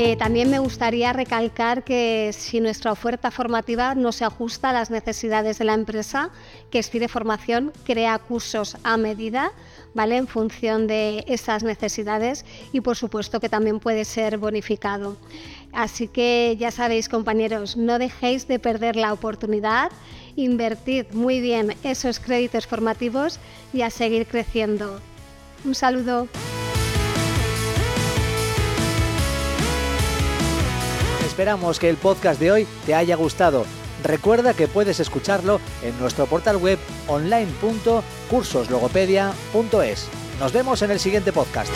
Eh, 0.05 0.17
también 0.17 0.51
me 0.51 0.59
gustaría 0.59 1.12
recalcar 1.12 1.85
que 1.85 2.33
si 2.37 2.59
nuestra 2.59 2.91
oferta 2.91 3.31
formativa 3.31 3.95
no 3.95 4.11
se 4.11 4.25
ajusta 4.25 4.71
a 4.71 4.73
las 4.73 4.91
necesidades 4.91 5.61
de 5.61 5.65
la 5.65 5.75
empresa, 5.75 6.31
que 6.73 6.81
Estire 6.81 7.07
Formación 7.07 7.73
crea 7.85 8.19
cursos 8.19 8.77
a 8.83 8.97
medida, 8.97 9.53
¿vale? 9.95 10.17
En 10.17 10.27
función 10.27 10.88
de 10.88 11.23
esas 11.29 11.62
necesidades 11.62 12.45
y 12.73 12.81
por 12.81 12.97
supuesto 12.97 13.38
que 13.38 13.49
también 13.49 13.79
puede 13.79 14.05
ser 14.05 14.38
bonificado. 14.38 15.17
Así 15.73 16.09
que 16.09 16.57
ya 16.59 16.73
sabéis, 16.73 17.09
compañeros, 17.09 17.77
no 17.77 18.01
dejéis 18.01 18.49
de 18.49 18.59
perder 18.59 18.97
la 18.97 19.12
oportunidad, 19.12 19.93
invertid 20.35 21.12
muy 21.12 21.41
bien 21.41 21.77
esos 21.85 22.19
créditos 22.19 22.67
formativos 22.67 23.38
y 23.73 23.83
a 23.83 23.91
seguir 23.91 24.27
creciendo. 24.27 24.99
Un 25.65 25.77
saludo. 25.77 26.27
Esperamos 31.33 31.79
que 31.79 31.88
el 31.88 31.97
podcast 31.97 32.38
de 32.38 32.53
hoy 32.53 32.66
te 32.85 32.95
haya 32.95 33.16
gustado. 33.16 33.64
Recuerda 34.05 34.53
que 34.53 34.68
puedes 34.68 35.01
escucharlo 35.01 35.62
en 35.83 35.99
nuestro 35.99 36.27
portal 36.27 36.59
web 36.59 36.79
online.cursoslogopedia.es. 37.09 40.09
Nos 40.38 40.53
vemos 40.53 40.83
en 40.83 40.90
el 40.90 41.01
siguiente 41.01 41.33
podcast. 41.33 41.73